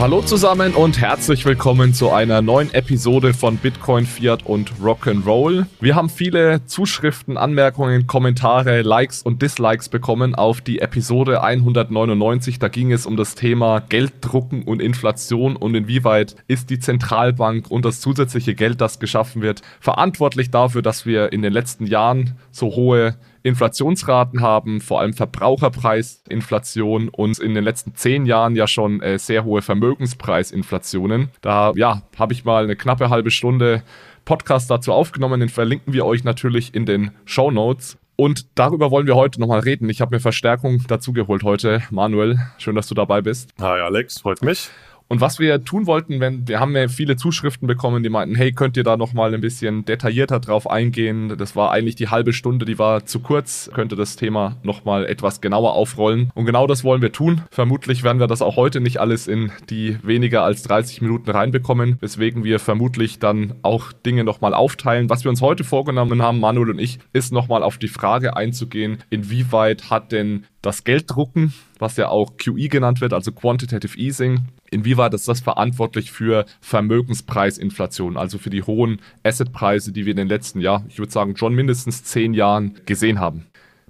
Hallo 0.00 0.22
zusammen 0.22 0.74
und 0.74 0.98
herzlich 0.98 1.44
willkommen 1.44 1.92
zu 1.92 2.10
einer 2.10 2.40
neuen 2.40 2.72
Episode 2.72 3.34
von 3.34 3.58
Bitcoin, 3.58 4.06
Fiat 4.06 4.46
und 4.46 4.72
Rock'n'Roll. 4.82 5.66
Wir 5.78 5.94
haben 5.94 6.08
viele 6.08 6.64
Zuschriften, 6.64 7.36
Anmerkungen, 7.36 8.06
Kommentare, 8.06 8.80
Likes 8.80 9.20
und 9.20 9.42
Dislikes 9.42 9.90
bekommen 9.90 10.34
auf 10.34 10.62
die 10.62 10.78
Episode 10.78 11.42
199. 11.42 12.58
Da 12.58 12.68
ging 12.68 12.92
es 12.92 13.04
um 13.04 13.18
das 13.18 13.34
Thema 13.34 13.80
Gelddrucken 13.80 14.62
und 14.62 14.80
Inflation 14.80 15.54
und 15.54 15.74
inwieweit 15.74 16.34
ist 16.48 16.70
die 16.70 16.78
Zentralbank 16.78 17.70
und 17.70 17.84
das 17.84 18.00
zusätzliche 18.00 18.54
Geld, 18.54 18.80
das 18.80 19.00
geschaffen 19.00 19.42
wird, 19.42 19.60
verantwortlich 19.80 20.50
dafür, 20.50 20.80
dass 20.80 21.04
wir 21.04 21.30
in 21.30 21.42
den 21.42 21.52
letzten 21.52 21.84
Jahren 21.84 22.38
so 22.50 22.68
hohe 22.68 23.16
Inflationsraten 23.42 24.40
haben, 24.40 24.80
vor 24.80 25.00
allem 25.00 25.12
Verbraucherpreisinflation 25.12 27.08
und 27.08 27.38
in 27.38 27.54
den 27.54 27.64
letzten 27.64 27.94
zehn 27.94 28.26
Jahren 28.26 28.56
ja 28.56 28.66
schon 28.66 29.00
äh, 29.00 29.18
sehr 29.18 29.44
hohe 29.44 29.62
Vermögenspreisinflationen. 29.62 31.30
Da 31.40 31.72
ja, 31.76 32.02
habe 32.18 32.32
ich 32.32 32.44
mal 32.44 32.64
eine 32.64 32.76
knappe 32.76 33.10
halbe 33.10 33.30
Stunde 33.30 33.82
Podcast 34.24 34.70
dazu 34.70 34.92
aufgenommen, 34.92 35.40
den 35.40 35.48
verlinken 35.48 35.92
wir 35.92 36.04
euch 36.06 36.24
natürlich 36.24 36.74
in 36.74 36.86
den 36.86 37.10
Show 37.24 37.50
Notes. 37.50 37.98
Und 38.16 38.46
darüber 38.58 38.90
wollen 38.90 39.06
wir 39.06 39.16
heute 39.16 39.40
nochmal 39.40 39.60
reden. 39.60 39.88
Ich 39.88 40.02
habe 40.02 40.14
mir 40.14 40.20
Verstärkung 40.20 40.84
dazu 40.88 41.14
geholt 41.14 41.42
heute. 41.42 41.82
Manuel, 41.90 42.38
schön, 42.58 42.74
dass 42.74 42.86
du 42.86 42.94
dabei 42.94 43.22
bist. 43.22 43.50
Hi 43.58 43.80
Alex, 43.80 44.20
freut 44.20 44.42
mich. 44.42 44.68
Und 45.10 45.20
was 45.20 45.40
wir 45.40 45.64
tun 45.64 45.88
wollten, 45.88 46.20
wenn 46.20 46.46
wir 46.46 46.60
haben 46.60 46.76
ja 46.76 46.86
viele 46.86 47.16
Zuschriften 47.16 47.66
bekommen, 47.66 48.04
die 48.04 48.08
meinten, 48.08 48.36
hey, 48.36 48.52
könnt 48.52 48.76
ihr 48.76 48.84
da 48.84 48.96
noch 48.96 49.12
mal 49.12 49.34
ein 49.34 49.40
bisschen 49.40 49.84
detaillierter 49.84 50.38
drauf 50.38 50.70
eingehen? 50.70 51.36
Das 51.36 51.56
war 51.56 51.72
eigentlich 51.72 51.96
die 51.96 52.10
halbe 52.10 52.32
Stunde, 52.32 52.64
die 52.64 52.78
war 52.78 53.04
zu 53.06 53.18
kurz, 53.18 53.68
könnte 53.74 53.96
das 53.96 54.14
Thema 54.14 54.56
noch 54.62 54.84
mal 54.84 55.04
etwas 55.04 55.40
genauer 55.40 55.72
aufrollen. 55.72 56.30
Und 56.36 56.46
genau 56.46 56.68
das 56.68 56.84
wollen 56.84 57.02
wir 57.02 57.10
tun. 57.10 57.42
Vermutlich 57.50 58.04
werden 58.04 58.20
wir 58.20 58.28
das 58.28 58.40
auch 58.40 58.54
heute 58.54 58.80
nicht 58.80 59.00
alles 59.00 59.26
in 59.26 59.50
die 59.68 59.98
weniger 60.04 60.44
als 60.44 60.62
30 60.62 61.02
Minuten 61.02 61.28
reinbekommen, 61.32 61.96
weswegen 61.98 62.44
wir 62.44 62.60
vermutlich 62.60 63.18
dann 63.18 63.54
auch 63.62 63.90
Dinge 63.92 64.22
noch 64.22 64.40
mal 64.40 64.54
aufteilen. 64.54 65.10
Was 65.10 65.24
wir 65.24 65.30
uns 65.30 65.42
heute 65.42 65.64
vorgenommen 65.64 66.22
haben, 66.22 66.38
Manuel 66.38 66.70
und 66.70 66.78
ich, 66.78 67.00
ist 67.12 67.32
noch 67.32 67.48
mal 67.48 67.64
auf 67.64 67.78
die 67.78 67.88
Frage 67.88 68.36
einzugehen, 68.36 68.98
inwieweit 69.10 69.90
hat 69.90 70.12
denn 70.12 70.44
das 70.62 70.84
Gelddrucken, 70.84 71.52
was 71.78 71.96
ja 71.96 72.08
auch 72.10 72.36
QE 72.36 72.68
genannt 72.68 73.00
wird, 73.00 73.12
also 73.12 73.32
Quantitative 73.32 73.98
Easing, 73.98 74.42
inwieweit 74.70 75.14
ist 75.14 75.28
das 75.28 75.40
verantwortlich 75.40 76.10
für 76.10 76.46
Vermögenspreisinflation, 76.60 78.16
also 78.16 78.38
für 78.38 78.50
die 78.50 78.62
hohen 78.62 79.00
Assetpreise, 79.22 79.92
die 79.92 80.06
wir 80.06 80.12
in 80.12 80.16
den 80.16 80.28
letzten 80.28 80.60
Jahren, 80.60 80.84
ich 80.88 80.98
würde 80.98 81.12
sagen, 81.12 81.36
schon 81.36 81.54
mindestens 81.54 82.04
zehn 82.04 82.34
Jahren 82.34 82.74
gesehen 82.86 83.20
haben. 83.20 83.46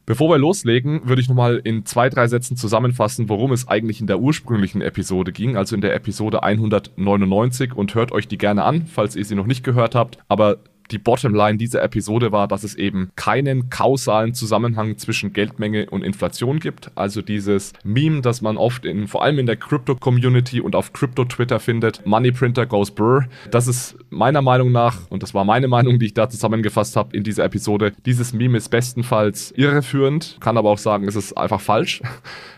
Bevor 0.06 0.30
wir 0.30 0.38
loslegen, 0.38 1.08
würde 1.08 1.22
ich 1.22 1.28
nochmal 1.28 1.60
in 1.62 1.86
zwei, 1.86 2.08
drei 2.08 2.26
Sätzen 2.26 2.56
zusammenfassen, 2.56 3.28
worum 3.28 3.52
es 3.52 3.68
eigentlich 3.68 4.00
in 4.00 4.08
der 4.08 4.18
ursprünglichen 4.18 4.82
Episode 4.82 5.30
ging, 5.30 5.56
also 5.56 5.76
in 5.76 5.82
der 5.82 5.94
Episode 5.94 6.42
199 6.42 7.74
und 7.74 7.94
hört 7.94 8.10
euch 8.10 8.26
die 8.26 8.38
gerne 8.38 8.64
an, 8.64 8.86
falls 8.86 9.14
ihr 9.14 9.24
sie 9.24 9.36
noch 9.36 9.46
nicht 9.46 9.62
gehört 9.62 9.94
habt. 9.94 10.18
Aber 10.26 10.58
die 10.90 10.98
Bottomline 10.98 11.58
dieser 11.58 11.82
Episode 11.82 12.32
war, 12.32 12.48
dass 12.48 12.64
es 12.64 12.74
eben 12.74 13.10
keinen 13.16 13.70
kausalen 13.70 14.34
Zusammenhang 14.34 14.98
zwischen 14.98 15.32
Geldmenge 15.32 15.88
und 15.90 16.02
Inflation 16.02 16.58
gibt. 16.58 16.90
Also 16.94 17.22
dieses 17.22 17.72
Meme, 17.84 18.20
das 18.20 18.40
man 18.42 18.56
oft 18.56 18.84
in, 18.84 19.08
vor 19.08 19.22
allem 19.22 19.38
in 19.38 19.46
der 19.46 19.56
Crypto-Community 19.56 20.60
und 20.60 20.74
auf 20.74 20.92
Crypto-Twitter 20.92 21.60
findet, 21.60 22.04
Money 22.06 22.32
Printer 22.32 22.66
goes 22.66 22.90
brr. 22.90 23.26
Das 23.50 23.66
ist 23.66 23.96
meiner 24.10 24.42
Meinung 24.42 24.72
nach, 24.72 25.10
und 25.10 25.22
das 25.22 25.34
war 25.34 25.44
meine 25.44 25.68
Meinung, 25.68 25.98
die 25.98 26.06
ich 26.06 26.14
da 26.14 26.28
zusammengefasst 26.28 26.96
habe 26.96 27.16
in 27.16 27.22
dieser 27.22 27.44
Episode, 27.44 27.92
dieses 28.06 28.32
Meme 28.32 28.58
ist 28.58 28.68
bestenfalls 28.68 29.52
irreführend, 29.52 30.36
kann 30.40 30.56
aber 30.56 30.70
auch 30.70 30.78
sagen, 30.78 31.06
es 31.06 31.16
ist 31.16 31.36
einfach 31.36 31.60
falsch 31.60 32.02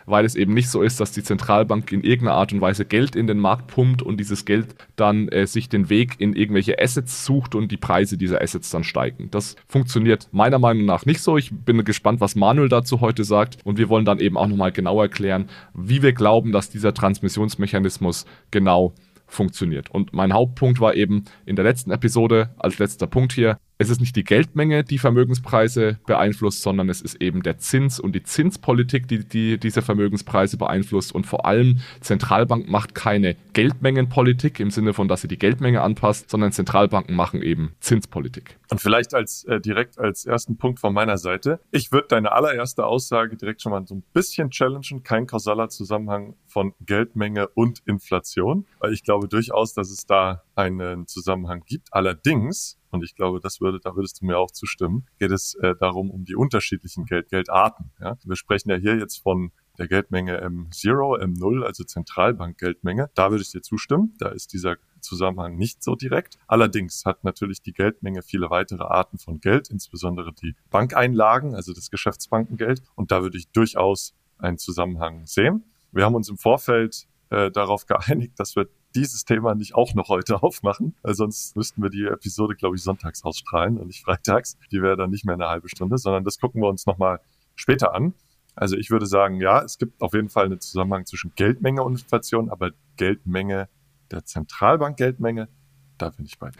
weil 0.06 0.25
es 0.25 0.34
eben 0.34 0.54
nicht 0.54 0.69
so 0.69 0.82
ist, 0.82 1.00
dass 1.00 1.12
die 1.12 1.22
Zentralbank 1.22 1.92
in 1.92 2.03
irgendeiner 2.03 2.37
Art 2.37 2.53
und 2.53 2.60
Weise 2.60 2.84
Geld 2.84 3.16
in 3.16 3.26
den 3.26 3.38
Markt 3.38 3.69
pumpt 3.69 4.03
und 4.03 4.19
dieses 4.19 4.44
Geld 4.44 4.75
dann 4.97 5.28
äh, 5.28 5.47
sich 5.47 5.69
den 5.69 5.91
Weg 5.91 6.16
in 6.19 6.34
irgendwelche 6.34 6.78
Assets 6.78 7.25
sucht 7.25 7.54
und 7.54 7.71
die 7.71 7.76
Preise 7.76 8.16
dieser 8.22 8.41
Assets 8.41 8.71
dann 8.71 8.84
steigen. 8.84 9.31
Das 9.31 9.56
funktioniert 9.66 10.28
meiner 10.33 10.59
Meinung 10.59 10.84
nach 10.84 11.05
nicht 11.05 11.21
so. 11.21 11.37
Ich 11.37 11.50
bin 11.53 11.84
gespannt, 11.84 12.21
was 12.21 12.37
Manuel 12.37 12.69
dazu 12.69 13.00
heute 13.00 13.25
sagt 13.25 13.59
und 13.65 13.78
wir 13.78 13.88
wollen 13.88 14.05
dann 14.05 14.21
eben 14.21 14.37
auch 14.37 14.47
nochmal 14.47 14.72
genau 14.72 15.00
erklären, 15.03 15.49
wie 15.75 16.03
wir 16.03 16.12
glauben, 16.12 16.53
dass 16.53 16.71
dieser 16.71 16.94
Transmissionsmechanismus 16.94 18.25
genau 18.50 18.94
funktioniert. 19.27 19.91
Und 19.91 20.12
mein 20.12 20.33
Hauptpunkt 20.33 20.81
war 20.81 20.94
eben 20.94 21.25
in 21.47 21.56
der 21.56 21.65
letzten 21.65 21.91
Episode 21.91 22.50
als 22.59 22.78
letzter 22.78 23.06
Punkt 23.06 23.33
hier, 23.33 23.59
es 23.82 23.91
ist 23.91 24.00
nicht 24.00 24.16
die 24.16 24.25
Geldmenge, 24.25 24.84
die 24.84 24.98
Vermögenspreise 24.98 25.98
beeinflusst, 26.06 26.62
sondern 26.62 26.88
es 26.88 27.00
ist 27.00 27.20
eben 27.20 27.43
der 27.43 27.59
Zins 27.59 28.00
und 28.00 28.15
die 28.15 28.22
Zinspolitik, 28.22 29.09
die, 29.09 29.25
die 29.25 29.59
diese 29.59 29.82
Vermögenspreise 29.82 30.56
beeinflusst. 30.56 31.15
Und 31.15 31.26
vor 31.26 31.44
allem 31.47 31.81
Zentralbank 32.00 32.69
macht 32.69 32.94
keine 32.94 33.37
Geldmengenpolitik 33.53 34.60
im 34.60 34.71
Sinne 34.71 34.94
von, 34.94 35.09
dass 35.09 35.22
sie 35.22 35.28
die 35.28 35.38
Geldmenge 35.38 35.82
anpasst, 35.82 36.31
sondern 36.31 36.53
Zentralbanken 36.53 37.15
machen 37.15 37.42
eben 37.42 37.72
Zinspolitik. 37.81 38.59
Und 38.71 38.81
vielleicht 38.81 39.15
als 39.15 39.44
äh, 39.44 39.60
direkt 39.60 39.98
als 39.98 40.25
ersten 40.25 40.56
Punkt 40.56 40.81
von 40.81 40.94
meiner 40.94 41.19
Seite. 41.19 41.60
Ich 41.71 41.92
würde 41.92 42.09
deine 42.09 42.32
allererste 42.32 42.87
Aussage 42.87 43.37
direkt 43.37 43.60
schon 43.60 43.72
mal 43.72 43.87
so 43.87 43.97
ein 43.97 44.03
bisschen 44.12 44.50
challengen. 44.50 45.03
Kein 45.03 45.26
kausaler 45.26 45.69
Zusammenhang 45.69 46.34
von 46.53 46.75
Geldmenge 46.81 47.49
und 47.49 47.81
Inflation, 47.87 48.67
ich 48.91 49.03
glaube 49.03 49.29
durchaus, 49.29 49.75
dass 49.75 49.91
es 49.91 50.07
da 50.07 50.43
einen 50.55 51.07
Zusammenhang 51.07 51.63
gibt. 51.67 51.89
Allerdings 51.93 52.79
und 52.93 53.03
ich 53.03 53.17
glaube, 53.17 53.41
das 53.41 53.61
würde, 53.61 53.81
da 53.81 53.97
würdest 53.97 54.21
du 54.21 54.27
mir 54.27 54.39
auch 54.39 54.51
zustimmen, 54.51 55.07
geht 55.19 55.31
es 55.31 55.55
äh, 55.55 55.75
darum, 55.81 56.11
um 56.11 56.25
die 56.25 56.37
unterschiedlichen 56.37 57.07
Geld, 57.07 57.31
Geldarten. 57.31 57.91
Ja? 57.99 58.19
Wir 58.23 58.37
sprechen 58.37 58.69
ja 58.69 58.77
hier 58.77 58.97
jetzt 58.97 59.17
von 59.17 59.51
der 59.79 59.89
Geldmenge 59.89 60.45
M0, 60.45 61.23
M0, 61.23 61.65
also 61.65 61.85
Zentralbankgeldmenge. 61.85 63.11
Da 63.15 63.31
würde 63.31 63.43
ich 63.43 63.51
dir 63.51 63.63
zustimmen. 63.63 64.15
Da 64.19 64.29
ist 64.29 64.53
dieser 64.53 64.77
Zusammenhang 65.01 65.57
nicht 65.57 65.83
so 65.83 65.95
direkt. 65.97 66.37
Allerdings 66.47 67.05
hat 67.07 67.25
natürlich 67.25 67.63
die 67.63 67.73
Geldmenge 67.73 68.23
viele 68.23 68.51
weitere 68.51 68.84
Arten 68.84 69.19
von 69.19 69.41
Geld, 69.41 69.71
insbesondere 69.71 70.33
die 70.34 70.55
Bankeinlagen, 70.71 71.55
also 71.55 71.73
das 71.73 71.91
Geschäftsbankengeld. 71.91 72.83
Und 72.95 73.11
da 73.11 73.23
würde 73.23 73.39
ich 73.39 73.49
durchaus 73.51 74.15
einen 74.37 74.59
Zusammenhang 74.59 75.27
sehen. 75.27 75.65
Wir 75.92 76.04
haben 76.04 76.14
uns 76.14 76.28
im 76.28 76.38
Vorfeld 76.38 77.06
äh, 77.30 77.50
darauf 77.50 77.86
geeinigt, 77.86 78.38
dass 78.38 78.56
wir 78.56 78.69
dieses 78.94 79.25
Thema 79.25 79.54
nicht 79.54 79.75
auch 79.75 79.94
noch 79.94 80.08
heute 80.08 80.42
aufmachen, 80.42 80.94
weil 81.03 81.14
sonst 81.14 81.56
müssten 81.56 81.82
wir 81.82 81.91
die 81.91 82.04
Episode, 82.04 82.54
glaube 82.54 82.76
ich, 82.76 82.82
sonntags 82.82 83.25
ausstrahlen 83.25 83.78
und 83.78 83.86
nicht 83.86 84.04
freitags. 84.04 84.58
Die 84.70 84.82
wäre 84.82 84.97
dann 84.97 85.10
nicht 85.10 85.25
mehr 85.25 85.34
eine 85.34 85.48
halbe 85.48 85.69
Stunde, 85.69 85.97
sondern 85.97 86.25
das 86.25 86.38
gucken 86.38 86.60
wir 86.60 86.69
uns 86.69 86.84
nochmal 86.86 87.20
später 87.54 87.94
an. 87.94 88.14
Also 88.54 88.76
ich 88.76 88.91
würde 88.91 89.06
sagen, 89.06 89.41
ja, 89.41 89.62
es 89.62 89.78
gibt 89.78 90.03
auf 90.03 90.12
jeden 90.12 90.28
Fall 90.28 90.44
einen 90.44 90.60
Zusammenhang 90.60 91.06
zwischen 91.06 91.32
Geldmenge 91.36 91.82
und 91.82 91.94
Inflation, 91.94 92.50
aber 92.50 92.72
Geldmenge 92.97 93.69
der 94.10 94.26
Zentralbank 94.26 94.98
Geldmenge, 94.98 95.48
da 95.97 96.10
bin 96.10 96.26
ich 96.26 96.38
bei. 96.38 96.50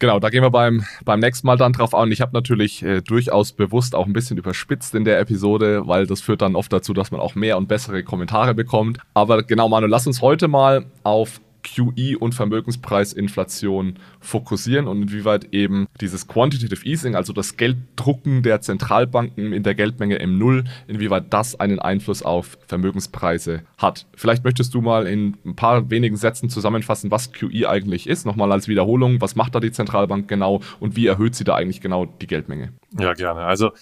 Genau, 0.00 0.18
da 0.18 0.30
gehen 0.30 0.42
wir 0.42 0.50
beim, 0.50 0.82
beim 1.04 1.20
nächsten 1.20 1.46
Mal 1.46 1.58
dann 1.58 1.74
drauf 1.74 1.94
an. 1.94 2.10
Ich 2.10 2.22
habe 2.22 2.32
natürlich 2.32 2.82
äh, 2.82 3.02
durchaus 3.02 3.52
bewusst 3.52 3.94
auch 3.94 4.06
ein 4.06 4.14
bisschen 4.14 4.38
überspitzt 4.38 4.94
in 4.94 5.04
der 5.04 5.20
Episode, 5.20 5.86
weil 5.86 6.06
das 6.06 6.22
führt 6.22 6.40
dann 6.40 6.56
oft 6.56 6.72
dazu, 6.72 6.94
dass 6.94 7.10
man 7.10 7.20
auch 7.20 7.34
mehr 7.34 7.58
und 7.58 7.68
bessere 7.68 8.02
Kommentare 8.02 8.54
bekommt. 8.54 8.96
Aber 9.12 9.42
genau, 9.42 9.68
Manu, 9.68 9.86
lass 9.86 10.06
uns 10.06 10.22
heute 10.22 10.48
mal 10.48 10.86
auf 11.02 11.42
QE 11.62 12.18
und 12.18 12.34
Vermögenspreisinflation 12.34 13.94
fokussieren 14.20 14.86
und 14.86 15.02
inwieweit 15.02 15.52
eben 15.52 15.86
dieses 16.00 16.26
Quantitative 16.26 16.84
Easing, 16.84 17.14
also 17.14 17.32
das 17.32 17.56
Gelddrucken 17.56 18.42
der 18.42 18.60
Zentralbanken 18.60 19.52
in 19.52 19.62
der 19.62 19.74
Geldmenge 19.74 20.20
M0, 20.20 20.64
inwieweit 20.88 21.32
das 21.32 21.58
einen 21.58 21.78
Einfluss 21.78 22.22
auf 22.22 22.58
Vermögenspreise 22.66 23.62
hat. 23.78 24.06
Vielleicht 24.16 24.44
möchtest 24.44 24.74
du 24.74 24.80
mal 24.80 25.06
in 25.06 25.36
ein 25.44 25.56
paar 25.56 25.90
wenigen 25.90 26.16
Sätzen 26.16 26.50
zusammenfassen, 26.50 27.10
was 27.10 27.32
QE 27.32 27.68
eigentlich 27.68 28.08
ist, 28.08 28.26
nochmal 28.26 28.52
als 28.52 28.68
Wiederholung, 28.68 29.20
was 29.20 29.36
macht 29.36 29.54
da 29.54 29.60
die 29.60 29.72
Zentralbank 29.72 30.28
genau 30.28 30.60
und 30.80 30.96
wie 30.96 31.06
erhöht 31.06 31.34
sie 31.34 31.44
da 31.44 31.54
eigentlich 31.54 31.80
genau 31.80 32.06
die 32.06 32.26
Geldmenge? 32.26 32.72
Ja, 32.98 33.14
gerne. 33.14 33.40
Also 33.40 33.72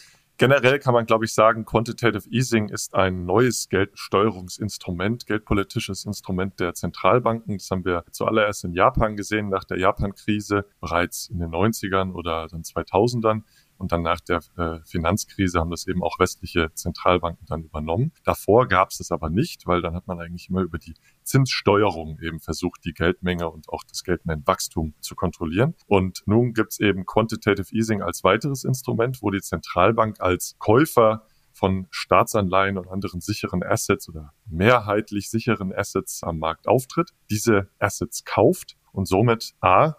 Generell 0.41 0.79
kann 0.79 0.95
man, 0.95 1.05
glaube 1.05 1.25
ich, 1.25 1.35
sagen, 1.35 1.65
Quantitative 1.65 2.29
Easing 2.31 2.69
ist 2.69 2.95
ein 2.95 3.25
neues 3.25 3.69
Geldsteuerungsinstrument, 3.69 5.27
geldpolitisches 5.27 6.05
Instrument 6.05 6.61
der 6.61 6.75
Zentralbanken. 6.75 7.59
Das 7.59 7.69
haben 7.73 7.85
wir 7.85 8.05
zuallererst 8.13 8.63
in 8.63 8.73
Japan 8.73 9.17
gesehen, 9.17 9.49
nach 9.49 9.65
der 9.65 9.81
Japan-Krise, 9.81 10.65
bereits 10.81 11.27
in 11.29 11.41
den 11.41 11.51
90ern 11.51 12.13
oder 12.13 12.47
dann 12.47 12.63
2000ern. 12.63 13.43
Und 13.79 13.93
dann 13.93 14.03
nach 14.03 14.21
der 14.21 14.41
äh, 14.57 14.81
Finanzkrise 14.85 15.61
haben 15.61 15.71
das 15.71 15.87
eben 15.87 16.03
auch 16.03 16.19
westliche 16.19 16.73
Zentralbanken 16.75 17.47
dann 17.47 17.63
übernommen. 17.63 18.13
Davor 18.25 18.67
gab 18.67 18.91
es 18.91 18.99
das 18.99 19.13
aber 19.13 19.31
nicht, 19.31 19.67
weil 19.67 19.81
dann 19.81 19.95
hat 19.95 20.07
man 20.07 20.21
eigentlich 20.21 20.51
immer 20.51 20.63
über 20.63 20.79
die 20.79 20.95
Zinssteuerung 21.23 22.19
eben 22.21 22.41
versucht, 22.41 22.85
die 22.85 22.93
Geldmenge 22.93 23.49
und 23.49 23.69
auch 23.69 23.85
das 23.85 24.03
Geldmengenwachstum 24.03 24.95
zu 25.01 25.15
kontrollieren. 25.15 25.75
Und 25.87 26.23
nun 26.27 26.53
gibt 26.53 26.73
es 26.73 26.81
eben 26.81 27.07
Quantitative 27.07 27.73
Easing 27.73 28.03
als 28.03 28.25
weiteres 28.25 28.65
Instrument, 28.65 29.23
wo 29.23 29.31
die 29.31 29.41
Zentralbank 29.41 30.21
als 30.21 30.57
Käufer 30.59 31.25
von 31.53 31.87
Staatsanleihen 31.91 32.79
und 32.79 32.89
anderen 32.89 33.21
sicheren 33.21 33.63
Assets 33.63 34.09
oder 34.09 34.33
mehrheitlich 34.47 35.29
sicheren 35.29 35.73
Assets 35.73 36.23
am 36.23 36.39
Markt 36.39 36.69
auftritt, 36.69 37.11
diese 37.31 37.69
Assets 37.79 38.25
kauft 38.25 38.77
und 38.93 39.07
somit 39.07 39.55
A 39.61 39.97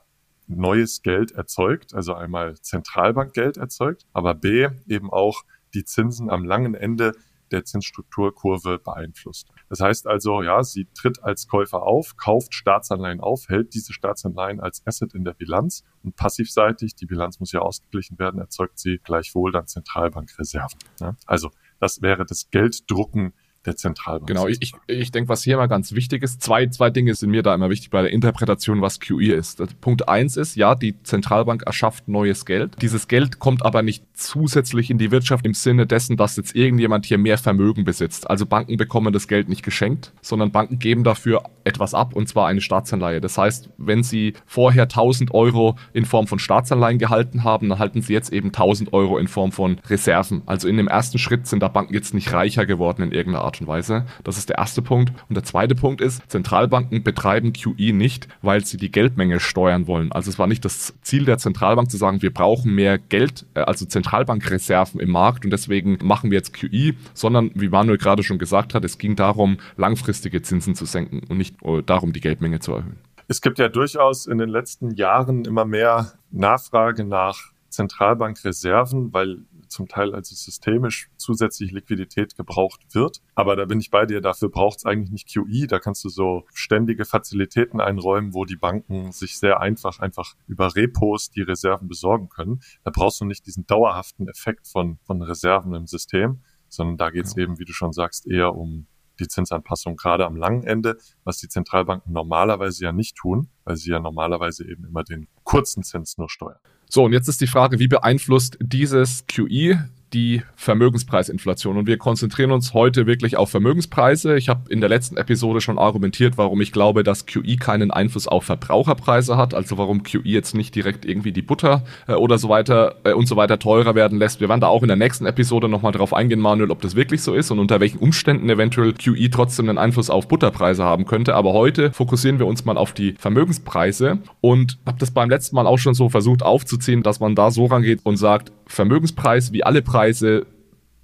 neues 0.50 1.02
Geld 1.02 1.32
erzeugt, 1.32 1.94
also 1.94 2.14
einmal 2.14 2.56
Zentralbankgeld 2.60 3.58
erzeugt, 3.58 4.06
aber 4.14 4.34
B 4.34 4.68
eben 4.88 5.10
auch 5.10 5.44
die 5.74 5.86
Zinsen 5.86 6.30
am 6.30 6.44
langen 6.44 6.74
Ende 6.74 7.14
der 7.52 7.66
Zinsstrukturkurve 7.66 8.80
beeinflusst. 8.80 9.50
Das 9.70 9.80
heißt 9.80 10.08
also, 10.08 10.42
ja, 10.42 10.64
sie 10.64 10.88
tritt 10.94 11.24
als 11.24 11.48
Käufer 11.48 11.84
auf, 11.84 12.16
kauft 12.18 12.54
Staatsanleihen 12.54 13.20
auf, 13.20 13.50
hält 13.50 13.74
diese 13.74 13.94
Staatsanleihen 13.94 14.60
als 14.60 14.86
Asset 14.86 15.14
in 15.14 15.24
der 15.24 15.34
Bilanz 15.34 15.84
und 16.04 16.16
passivseitig, 16.16 16.96
die 16.96 17.06
Bilanz 17.06 17.40
muss 17.40 17.52
ja 17.52 17.62
ausgeglichen 17.62 18.20
werden, 18.20 18.40
erzeugt 18.40 18.80
sie 18.80 19.00
gleichwohl 19.04 19.52
dann 19.52 19.68
Zentralbankreserven. 19.68 20.80
Ja? 21.00 21.16
Also 21.26 21.52
das 21.80 22.02
wäre 22.02 22.26
das 22.26 22.50
Gelddrucken 22.50 23.34
der 23.66 23.76
Zentralbank. 23.76 24.28
Genau, 24.28 24.48
ich, 24.48 24.74
ich, 24.88 25.12
denke, 25.12 25.30
was 25.30 25.44
hier 25.44 25.56
immer 25.56 25.68
ganz 25.68 25.94
wichtig 25.94 26.24
ist, 26.24 26.42
zwei, 26.42 26.68
zwei 26.68 26.90
Dinge 26.90 27.14
sind 27.14 27.30
mir 27.30 27.44
da 27.44 27.54
immer 27.54 27.70
wichtig 27.70 27.90
bei 27.90 28.02
der 28.02 28.12
Interpretation, 28.12 28.82
was 28.82 29.00
QE 29.00 29.34
ist. 29.34 29.62
Punkt 29.82 30.08
eins 30.08 30.38
ist, 30.38 30.56
ja, 30.56 30.76
die 30.76 31.02
Zentralbank 31.04 31.64
erschafft 31.64 32.08
neues 32.08 32.46
Geld. 32.46 32.82
Dieses 32.82 33.08
Geld 33.08 33.40
kommt 33.40 33.66
aber 33.66 33.82
nicht 33.82 34.04
zusätzlich 34.14 34.90
in 34.90 34.98
die 34.98 35.12
Wirtschaft 35.12 35.46
im 35.46 35.54
Sinne 35.54 35.86
dessen, 35.86 36.16
dass 36.16 36.38
jetzt 36.38 36.56
irgendjemand 36.56 37.06
hier 37.06 37.18
mehr 37.18 37.38
Vermögen 37.38 37.84
besitzt. 37.84 38.30
Also 38.30 38.46
Banken 38.46 38.78
bekommen 38.78 39.12
das 39.12 39.28
Geld 39.28 39.50
nicht 39.50 39.64
geschenkt, 39.64 40.14
sondern 40.22 40.52
Banken 40.52 40.80
geben 40.80 41.04
dafür 41.04 41.44
etwas 41.66 41.94
ab 41.94 42.16
und 42.16 42.28
zwar 42.30 42.48
eine 42.48 42.62
Staatsanleihe. 42.62 43.20
Das 43.20 43.38
heißt, 43.38 43.70
wenn 43.78 44.04
sie 44.04 44.34
vorher 44.46 44.84
1000 44.84 45.34
Euro 45.34 45.78
in 45.94 46.06
Form 46.06 46.28
von 46.28 46.40
Staatsanleihen 46.40 46.98
gehalten 46.98 47.44
haben, 47.44 47.70
dann 47.70 47.80
halten 47.80 48.02
sie 48.02 48.14
jetzt 48.14 48.32
eben 48.32 48.48
1000 48.48 48.94
Euro 48.94 49.18
in 49.18 49.28
Form 49.28 49.52
von 49.52 49.80
Reserven. 49.88 50.44
Also 50.46 50.68
in 50.68 50.78
dem 50.78 50.88
ersten 50.88 51.18
Schritt 51.18 51.48
sind 51.48 51.62
da 51.62 51.68
Banken 51.68 51.94
jetzt 51.94 52.14
nicht 52.14 52.32
reicher 52.34 52.66
geworden 52.66 53.04
in 53.04 53.12
irgendeiner 53.12 53.44
Art 53.44 53.49
und 53.58 53.68
Weise. 53.68 54.06
Das 54.24 54.38
ist 54.38 54.50
der 54.50 54.58
erste 54.58 54.82
Punkt. 54.82 55.12
Und 55.28 55.36
der 55.36 55.44
zweite 55.44 55.76
Punkt 55.76 56.02
ist, 56.02 56.22
Zentralbanken 56.30 57.04
betreiben 57.04 57.54
QE 57.54 57.94
nicht, 57.94 58.28
weil 58.42 58.64
sie 58.66 58.78
die 58.78 58.92
Geldmenge 58.92 59.40
steuern 59.40 59.88
wollen. 59.88 60.12
Also 60.12 60.30
es 60.30 60.40
war 60.40 60.48
nicht 60.48 60.66
das 60.66 60.94
Ziel 61.02 61.26
der 61.26 61.38
Zentralbank 61.38 61.90
zu 61.90 61.98
sagen, 61.98 62.22
wir 62.22 62.34
brauchen 62.34 62.74
mehr 62.74 62.98
Geld, 62.98 63.46
äh, 63.54 63.62
also 63.62 63.86
Zentralbankreserven 63.86 65.00
im 65.00 65.12
Markt 65.12 65.46
und 65.46 65.52
deswegen 65.52 65.98
machen 66.02 66.32
wir 66.32 66.38
jetzt 66.38 66.54
QE, 66.54 66.94
sondern 67.14 67.52
wie 67.56 67.70
Manuel 67.70 67.98
gerade 67.98 68.24
schon 68.24 68.38
gesagt 68.38 68.74
hat, 68.74 68.86
es 68.86 68.98
ging 68.98 69.16
darum, 69.16 69.58
langfristige 69.78 70.42
Zinsen 70.42 70.76
zu 70.76 70.86
senken 70.86 71.22
und 71.28 71.38
nicht 71.38 71.56
äh, 71.64 71.82
darum, 71.84 72.14
die 72.14 72.22
Geldmenge 72.22 72.60
zu 72.60 72.74
erhöhen. 72.74 72.98
Es 73.28 73.42
gibt 73.42 73.60
ja 73.60 73.70
durchaus 73.70 74.26
in 74.26 74.40
den 74.40 74.50
letzten 74.50 74.92
Jahren 74.96 75.46
immer 75.46 75.64
mehr 75.66 76.14
Nachfrage 76.32 77.04
nach 77.04 77.52
Zentralbankreserven, 77.70 79.14
weil 79.14 79.40
zum 79.70 79.88
Teil 79.88 80.14
also 80.14 80.36
systemisch 80.36 81.10
zusätzlich 81.18 81.72
Liquidität 81.72 82.36
gebraucht 82.36 82.82
wird. 82.94 83.22
Aber 83.36 83.56
da 83.56 83.66
bin 83.66 83.80
ich 83.80 83.90
bei 83.90 84.06
dir, 84.06 84.22
dafür 84.22 84.50
braucht 84.50 84.80
es 84.80 84.86
eigentlich 84.86 85.12
nicht 85.12 85.34
QE. 85.34 85.68
Da 85.68 85.80
kannst 85.80 86.04
du 86.04 86.10
so 86.10 86.46
ständige 86.54 87.06
Fazilitäten 87.06 87.80
einräumen, 87.80 88.34
wo 88.34 88.46
die 88.46 88.56
Banken 88.56 89.12
sich 89.12 89.38
sehr 89.38 89.60
einfach 89.60 90.00
einfach 90.00 90.36
über 90.48 90.76
Repos 90.76 91.30
die 91.30 91.42
Reserven 91.42 91.88
besorgen 91.88 92.30
können. 92.30 92.62
Da 92.84 92.92
brauchst 92.92 93.22
du 93.22 93.26
nicht 93.26 93.46
diesen 93.46 93.66
dauerhaften 93.66 94.28
Effekt 94.28 94.68
von, 94.68 95.00
von 95.04 95.22
Reserven 95.22 95.74
im 95.74 95.88
System, 95.88 96.42
sondern 96.68 96.98
da 96.98 97.10
geht 97.10 97.26
es 97.26 97.36
ja. 97.36 97.44
eben, 97.44 97.60
wie 97.60 97.66
du 97.66 97.74
schon 97.74 97.94
sagst, 97.94 98.28
eher 98.28 98.56
um 98.56 98.88
die 99.20 99.28
Zinsanpassung 99.28 99.96
gerade 99.96 100.26
am 100.26 100.36
langen 100.36 100.64
Ende, 100.64 100.98
was 101.24 101.38
die 101.38 101.50
Zentralbanken 101.50 102.14
normalerweise 102.14 102.86
ja 102.86 102.92
nicht 102.92 103.18
tun, 103.18 103.50
weil 103.66 103.76
sie 103.76 103.92
ja 103.92 104.00
normalerweise 104.00 104.68
eben 104.68 104.86
immer 104.86 105.04
den 105.04 105.28
kurzen 105.44 105.84
Zins 105.84 106.18
nur 106.18 106.30
steuern. 106.30 106.60
So, 106.90 107.04
und 107.04 107.14
jetzt 107.14 107.30
ist 107.30 107.40
die 107.40 107.48
Frage, 107.48 107.80
wie 107.80 107.88
beeinflusst 107.88 108.58
dieses 108.60 109.26
QE 109.28 109.88
die 110.14 110.42
Vermögenspreisinflation. 110.56 111.78
Und 111.78 111.88
wir 111.88 111.98
konzentrieren 111.98 112.52
uns 112.52 112.74
heute 112.74 113.06
wirklich 113.06 113.38
auf 113.38 113.50
Vermögenspreise. 113.50 114.38
Ich 114.38 114.50
habe 114.50 114.62
in 114.70 114.82
der 114.82 114.90
letzten 114.90 115.18
Episode 115.18 115.62
schon 115.62 115.78
argumentiert, 115.78 116.38
warum 116.38 116.62
ich 116.62 116.72
glaube, 116.72 117.04
dass 117.04 117.26
QE 117.26 117.58
keinen 117.58 117.92
Einfluss 117.92 118.28
auf 118.28 118.46
Verbraucherpreise 118.46 119.38
hat, 119.38 119.54
also 119.54 119.78
warum 119.78 120.04
QE 120.04 120.22
jetzt 120.24 120.56
nicht 120.56 120.76
direkt 120.76 121.06
irgendwie 121.06 121.32
die 121.32 121.42
Butter 121.42 121.84
äh, 122.08 122.14
oder 122.14 122.38
so 122.38 122.50
weiter 122.50 122.96
äh, 123.04 123.14
und 123.14 123.28
so 123.28 123.36
weiter 123.36 123.60
teurer 123.60 123.96
werden 123.96 124.18
lässt. 124.20 124.42
Wir 124.42 124.50
werden 124.50 124.62
da 124.62 124.68
auch 124.68 124.82
in 124.82 124.88
der 124.88 124.98
nächsten 124.98 125.26
Episode 125.26 125.70
nochmal 125.70 125.92
drauf 125.92 126.14
eingehen, 126.14 126.40
Manuel, 126.40 126.72
ob 126.72 126.82
das 126.82 126.96
wirklich 126.96 127.22
so 127.22 127.34
ist 127.34 127.52
und 127.52 127.60
unter 127.60 127.80
welchen 127.80 128.00
Umständen 128.00 128.50
eventuell 128.50 128.94
QE 128.94 129.30
trotzdem 129.30 129.70
einen 129.70 129.78
Einfluss 129.78 130.10
auf 130.10 130.28
Butterpreise 130.28 130.84
haben 130.84 131.06
könnte. 131.06 131.36
Aber 131.36 131.54
heute 131.54 131.92
fokussieren 131.92 132.40
wir 132.40 132.48
uns 132.48 132.66
mal 132.66 132.78
auf 132.78 132.94
die 132.94 133.14
Vermögenspreise 133.20 134.20
und 134.42 134.80
habe 134.86 134.98
das 135.00 135.12
beim 135.12 135.30
letzten 135.30 135.56
Mal 135.56 135.68
auch 135.68 135.78
schon 135.78 135.94
so 135.94 136.10
versucht 136.10 136.44
aufzuziehen, 136.44 137.04
dass 137.04 137.20
man 137.20 137.36
da 137.36 137.52
so 137.52 137.66
rangeht 137.68 138.00
und 138.04 138.18
sagt, 138.18 138.52
Vermögenspreis 138.68 139.52
wie 139.52 139.64
alle 139.64 139.82
Preise 139.82 139.99
Preise 140.00 140.46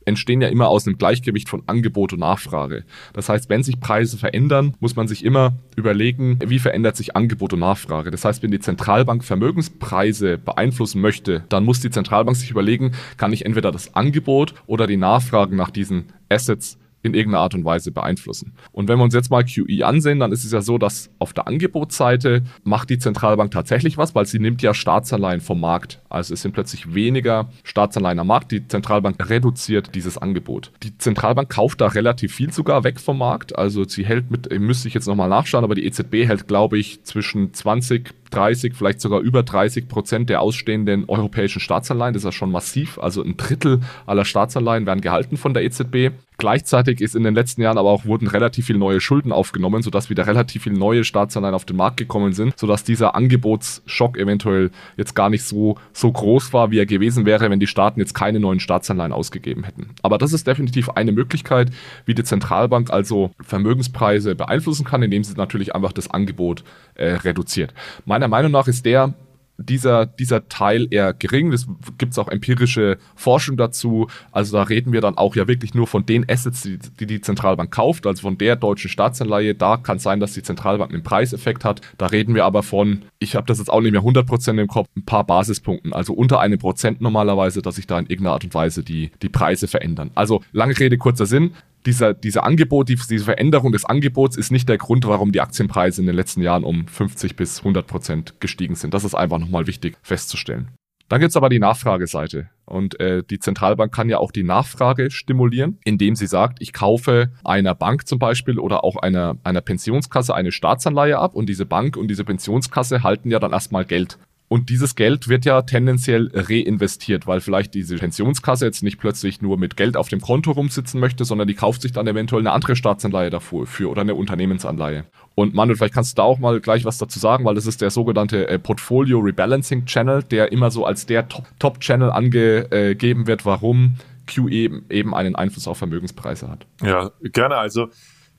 entstehen 0.05 0.41
ja 0.41 0.47
immer 0.47 0.69
aus 0.69 0.87
einem 0.87 0.97
Gleichgewicht 0.97 1.49
von 1.49 1.63
Angebot 1.65 2.13
und 2.13 2.19
Nachfrage. 2.19 2.85
Das 3.11 3.27
heißt, 3.27 3.49
wenn 3.49 3.61
sich 3.61 3.81
Preise 3.81 4.17
verändern, 4.17 4.73
muss 4.79 4.95
man 4.95 5.09
sich 5.09 5.25
immer 5.25 5.51
überlegen, 5.75 6.39
wie 6.45 6.59
verändert 6.59 6.95
sich 6.95 7.13
Angebot 7.13 7.51
und 7.51 7.59
Nachfrage. 7.59 8.09
Das 8.09 8.23
heißt, 8.23 8.41
wenn 8.41 8.51
die 8.51 8.59
Zentralbank 8.59 9.25
Vermögenspreise 9.25 10.37
beeinflussen 10.37 11.01
möchte, 11.01 11.43
dann 11.49 11.65
muss 11.65 11.81
die 11.81 11.89
Zentralbank 11.89 12.37
sich 12.37 12.51
überlegen, 12.51 12.93
kann 13.17 13.33
ich 13.33 13.45
entweder 13.45 13.73
das 13.73 13.95
Angebot 13.95 14.53
oder 14.65 14.87
die 14.87 14.95
Nachfrage 14.95 15.57
nach 15.57 15.71
diesen 15.71 16.05
Assets 16.29 16.77
in 17.05 17.13
irgendeiner 17.13 17.43
Art 17.43 17.53
und 17.53 17.65
Weise 17.65 17.91
beeinflussen. 17.91 18.53
Und 18.71 18.87
wenn 18.87 18.97
wir 18.97 19.03
uns 19.03 19.13
jetzt 19.13 19.31
mal 19.31 19.43
QE 19.43 19.85
ansehen, 19.85 20.19
dann 20.19 20.31
ist 20.31 20.43
es 20.43 20.51
ja 20.51 20.61
so, 20.61 20.77
dass 20.77 21.09
auf 21.19 21.33
der 21.33 21.47
Angebotsseite 21.47 22.43
macht 22.63 22.89
die 22.89 22.97
Zentralbank 22.97 23.51
tatsächlich 23.51 23.97
was, 23.97 24.15
weil 24.15 24.25
sie 24.25 24.39
nimmt 24.39 24.61
ja 24.61 24.73
Staatsanleihen 24.73 25.41
vom 25.41 25.59
Markt. 25.59 26.01
Also 26.09 26.33
es 26.33 26.41
sind 26.41 26.53
plötzlich 26.53 26.93
weniger 26.93 27.49
Staatsanleihen 27.63 28.19
am 28.19 28.27
Markt. 28.27 28.51
Die 28.51 28.67
Zentralbank 28.67 29.29
reduziert 29.29 29.95
dieses 29.95 30.17
Angebot. 30.17 30.71
Die 30.83 30.97
Zentralbank 30.97 31.49
kauft 31.49 31.81
da 31.81 31.87
relativ 31.87 32.33
viel 32.33 32.51
sogar 32.51 32.83
weg 32.83 32.99
vom 32.99 33.17
Markt. 33.17 33.57
Also 33.57 33.83
sie 33.83 34.05
hält 34.05 34.31
mit, 34.31 34.51
müsste 34.59 34.87
ich 34.87 34.93
jetzt 34.93 35.07
nochmal 35.07 35.29
nachschauen, 35.29 35.63
aber 35.63 35.75
die 35.75 35.85
EZB 35.85 36.25
hält, 36.27 36.47
glaube 36.47 36.77
ich, 36.77 37.03
zwischen 37.03 37.53
20 37.53 38.13
30, 38.35 38.75
vielleicht 38.75 39.01
sogar 39.01 39.21
über 39.21 39.43
30 39.43 39.87
Prozent 39.87 40.29
der 40.29 40.41
ausstehenden 40.41 41.05
europäischen 41.07 41.59
Staatsanleihen. 41.59 42.13
Das 42.13 42.21
ist 42.21 42.25
ja 42.25 42.31
schon 42.31 42.51
massiv. 42.51 42.99
Also 42.99 43.23
ein 43.23 43.37
Drittel 43.37 43.81
aller 44.05 44.25
Staatsanleihen 44.25 44.85
werden 44.85 45.01
gehalten 45.01 45.37
von 45.37 45.53
der 45.53 45.63
EZB. 45.63 46.11
Gleichzeitig 46.37 46.99
ist 46.99 47.15
in 47.15 47.23
den 47.23 47.33
letzten 47.33 47.61
Jahren 47.61 47.77
aber 47.77 47.89
auch 47.89 48.05
wurden 48.05 48.27
relativ 48.27 48.65
viele 48.65 48.79
neue 48.79 48.99
Schulden 48.99 49.31
aufgenommen, 49.31 49.81
sodass 49.81 50.09
wieder 50.09 50.27
relativ 50.27 50.63
viele 50.63 50.77
neue 50.77 51.03
Staatsanleihen 51.03 51.55
auf 51.55 51.63
den 51.65 51.77
Markt 51.77 51.97
gekommen 51.97 52.33
sind, 52.33 52.57
sodass 52.59 52.83
dieser 52.83 53.15
Angebotsschock 53.15 54.17
eventuell 54.17 54.71
jetzt 54.97 55.15
gar 55.15 55.29
nicht 55.29 55.43
so, 55.43 55.77
so 55.93 56.11
groß 56.11 56.51
war, 56.51 56.71
wie 56.71 56.79
er 56.79 56.85
gewesen 56.85 57.25
wäre, 57.25 57.49
wenn 57.49 57.59
die 57.59 57.67
Staaten 57.67 57.99
jetzt 58.01 58.13
keine 58.13 58.39
neuen 58.39 58.59
Staatsanleihen 58.59 59.13
ausgegeben 59.13 59.63
hätten. 59.63 59.91
Aber 60.01 60.17
das 60.17 60.33
ist 60.33 60.45
definitiv 60.45 60.89
eine 60.89 61.13
Möglichkeit, 61.13 61.71
wie 62.05 62.15
die 62.15 62.23
Zentralbank 62.23 62.91
also 62.91 63.31
Vermögenspreise 63.41 64.35
beeinflussen 64.35 64.85
kann, 64.85 65.03
indem 65.03 65.23
sie 65.23 65.35
natürlich 65.35 65.73
einfach 65.73 65.93
das 65.93 66.11
Angebot 66.11 66.63
äh, 66.95 67.13
reduziert. 67.13 67.73
Meiner 68.05 68.24
Meinung 68.27 68.51
nach 68.51 68.67
ist 68.67 68.85
der 68.85 69.13
dieser, 69.57 70.05
dieser 70.05 70.47
Teil 70.49 70.87
eher 70.91 71.13
gering. 71.13 71.53
Es 71.53 71.67
gibt 71.97 72.17
auch 72.19 72.27
empirische 72.27 72.97
Forschung 73.15 73.57
dazu. 73.57 74.07
Also 74.31 74.57
da 74.57 74.63
reden 74.63 74.91
wir 74.91 75.01
dann 75.01 75.17
auch 75.17 75.35
ja 75.35 75.47
wirklich 75.47 75.73
nur 75.73 75.87
von 75.87 76.05
den 76.05 76.29
Assets, 76.29 76.63
die 76.63 76.77
die, 76.77 77.05
die 77.05 77.21
Zentralbank 77.21 77.71
kauft, 77.71 78.05
also 78.05 78.21
von 78.21 78.37
der 78.37 78.55
deutschen 78.55 78.89
Staatsanleihe. 78.89 79.55
Da 79.55 79.77
kann 79.77 79.99
sein, 79.99 80.19
dass 80.19 80.33
die 80.33 80.43
Zentralbank 80.43 80.91
einen 80.91 81.03
Preiseffekt 81.03 81.63
hat. 81.63 81.81
Da 81.97 82.07
reden 82.07 82.35
wir 82.35 82.45
aber 82.45 82.63
von, 82.63 83.03
ich 83.19 83.35
habe 83.35 83.47
das 83.47 83.59
jetzt 83.59 83.69
auch 83.69 83.81
nicht 83.81 83.93
mehr 83.93 84.01
100% 84.01 84.59
im 84.59 84.67
Kopf, 84.67 84.87
ein 84.95 85.05
paar 85.05 85.23
Basispunkten. 85.23 85.93
Also 85.93 86.13
unter 86.13 86.39
einem 86.39 86.59
Prozent 86.59 87.01
normalerweise, 87.01 87.61
dass 87.61 87.75
sich 87.75 87.87
da 87.87 87.97
in 87.99 88.07
irgendeiner 88.07 88.33
Art 88.33 88.43
und 88.43 88.53
Weise 88.53 88.83
die, 88.83 89.11
die 89.21 89.29
Preise 89.29 89.67
verändern. 89.67 90.11
Also 90.15 90.41
lange 90.51 90.77
Rede, 90.77 90.97
kurzer 90.97 91.25
Sinn 91.25 91.51
dieser, 91.85 92.13
dieser 92.13 92.43
Angebot, 92.43 92.89
die, 92.89 92.95
diese 92.95 93.25
Veränderung 93.25 93.71
des 93.71 93.85
Angebots 93.85 94.37
ist 94.37 94.51
nicht 94.51 94.67
der 94.67 94.77
Grund, 94.77 95.05
warum 95.07 95.31
die 95.31 95.41
Aktienpreise 95.41 96.01
in 96.01 96.07
den 96.07 96.15
letzten 96.15 96.41
Jahren 96.41 96.63
um 96.63 96.87
50 96.87 97.35
bis 97.35 97.59
100 97.59 97.85
Prozent 97.87 98.39
gestiegen 98.39 98.75
sind. 98.75 98.93
Das 98.93 99.03
ist 99.03 99.15
einfach 99.15 99.39
nochmal 99.39 99.67
wichtig 99.67 99.97
festzustellen. 100.01 100.69
Dann 101.07 101.19
gibt's 101.19 101.37
aber 101.37 101.49
die 101.49 101.59
Nachfrageseite. 101.59 102.49
Und 102.65 102.99
äh, 102.99 103.21
die 103.23 103.37
Zentralbank 103.37 103.93
kann 103.93 104.09
ja 104.09 104.17
auch 104.17 104.31
die 104.31 104.43
Nachfrage 104.43 105.11
stimulieren, 105.11 105.77
indem 105.85 106.15
sie 106.15 106.25
sagt, 106.25 106.57
ich 106.61 106.73
kaufe 106.73 107.31
einer 107.43 107.75
Bank 107.75 108.07
zum 108.07 108.17
Beispiel 108.17 108.57
oder 108.57 108.83
auch 108.83 108.95
einer, 108.95 109.37
einer 109.43 109.61
Pensionskasse 109.61 110.33
eine 110.33 110.51
Staatsanleihe 110.51 111.19
ab 111.19 111.35
und 111.35 111.47
diese 111.47 111.67
Bank 111.67 111.95
und 111.95 112.07
diese 112.07 112.23
Pensionskasse 112.23 113.03
halten 113.03 113.29
ja 113.29 113.37
dann 113.37 113.51
erstmal 113.51 113.85
Geld 113.85 114.17
und 114.47 114.69
dieses 114.69 114.95
Geld 114.95 115.27
wird 115.27 115.43
ja 115.45 115.63
tendenziell 115.63 116.29
reinvestiert, 116.33 117.25
weil 117.25 117.41
vielleicht 117.41 117.73
diese 117.73 117.97
Pensionskasse 117.97 118.65
jetzt 118.65 118.83
nicht 118.83 118.99
plötzlich 118.99 119.41
nur 119.41 119.57
mit 119.57 119.75
Geld 119.75 119.97
auf 119.97 120.07
dem 120.07 120.21
Konto 120.21 120.51
rumsitzen 120.51 120.99
möchte, 120.99 121.25
sondern 121.25 121.47
die 121.47 121.55
kauft 121.55 121.81
sich 121.81 121.93
dann 121.93 122.05
eventuell 122.05 122.41
eine 122.41 122.51
andere 122.51 122.75
Staatsanleihe 122.75 123.31
dafür 123.31 123.65
für 123.65 123.89
oder 123.89 124.01
eine 124.01 124.13
Unternehmensanleihe. 124.13 125.05
Und 125.33 125.55
Manuel, 125.55 125.77
vielleicht 125.77 125.95
kannst 125.95 126.17
du 126.17 126.21
da 126.21 126.23
auch 126.23 126.37
mal 126.37 126.61
gleich 126.61 126.85
was 126.85 126.99
dazu 126.99 127.17
sagen, 127.17 127.43
weil 127.43 127.55
das 127.55 127.65
ist 127.65 127.81
der 127.81 127.89
sogenannte 127.89 128.47
äh, 128.47 128.59
Portfolio 128.59 129.19
Rebalancing 129.19 129.85
Channel, 129.85 130.21
der 130.21 130.51
immer 130.51 130.69
so 130.69 130.85
als 130.85 131.07
der 131.07 131.27
Top-Channel 131.59 132.11
angegeben 132.11 133.25
wird, 133.25 133.45
warum 133.45 133.95
QE 134.27 134.83
eben 134.89 135.15
einen 135.15 135.35
Einfluss 135.35 135.67
auf 135.67 135.79
Vermögenspreise 135.79 136.49
hat. 136.49 136.67
Ja, 136.83 137.11
gerne. 137.21 137.57
Also 137.57 137.89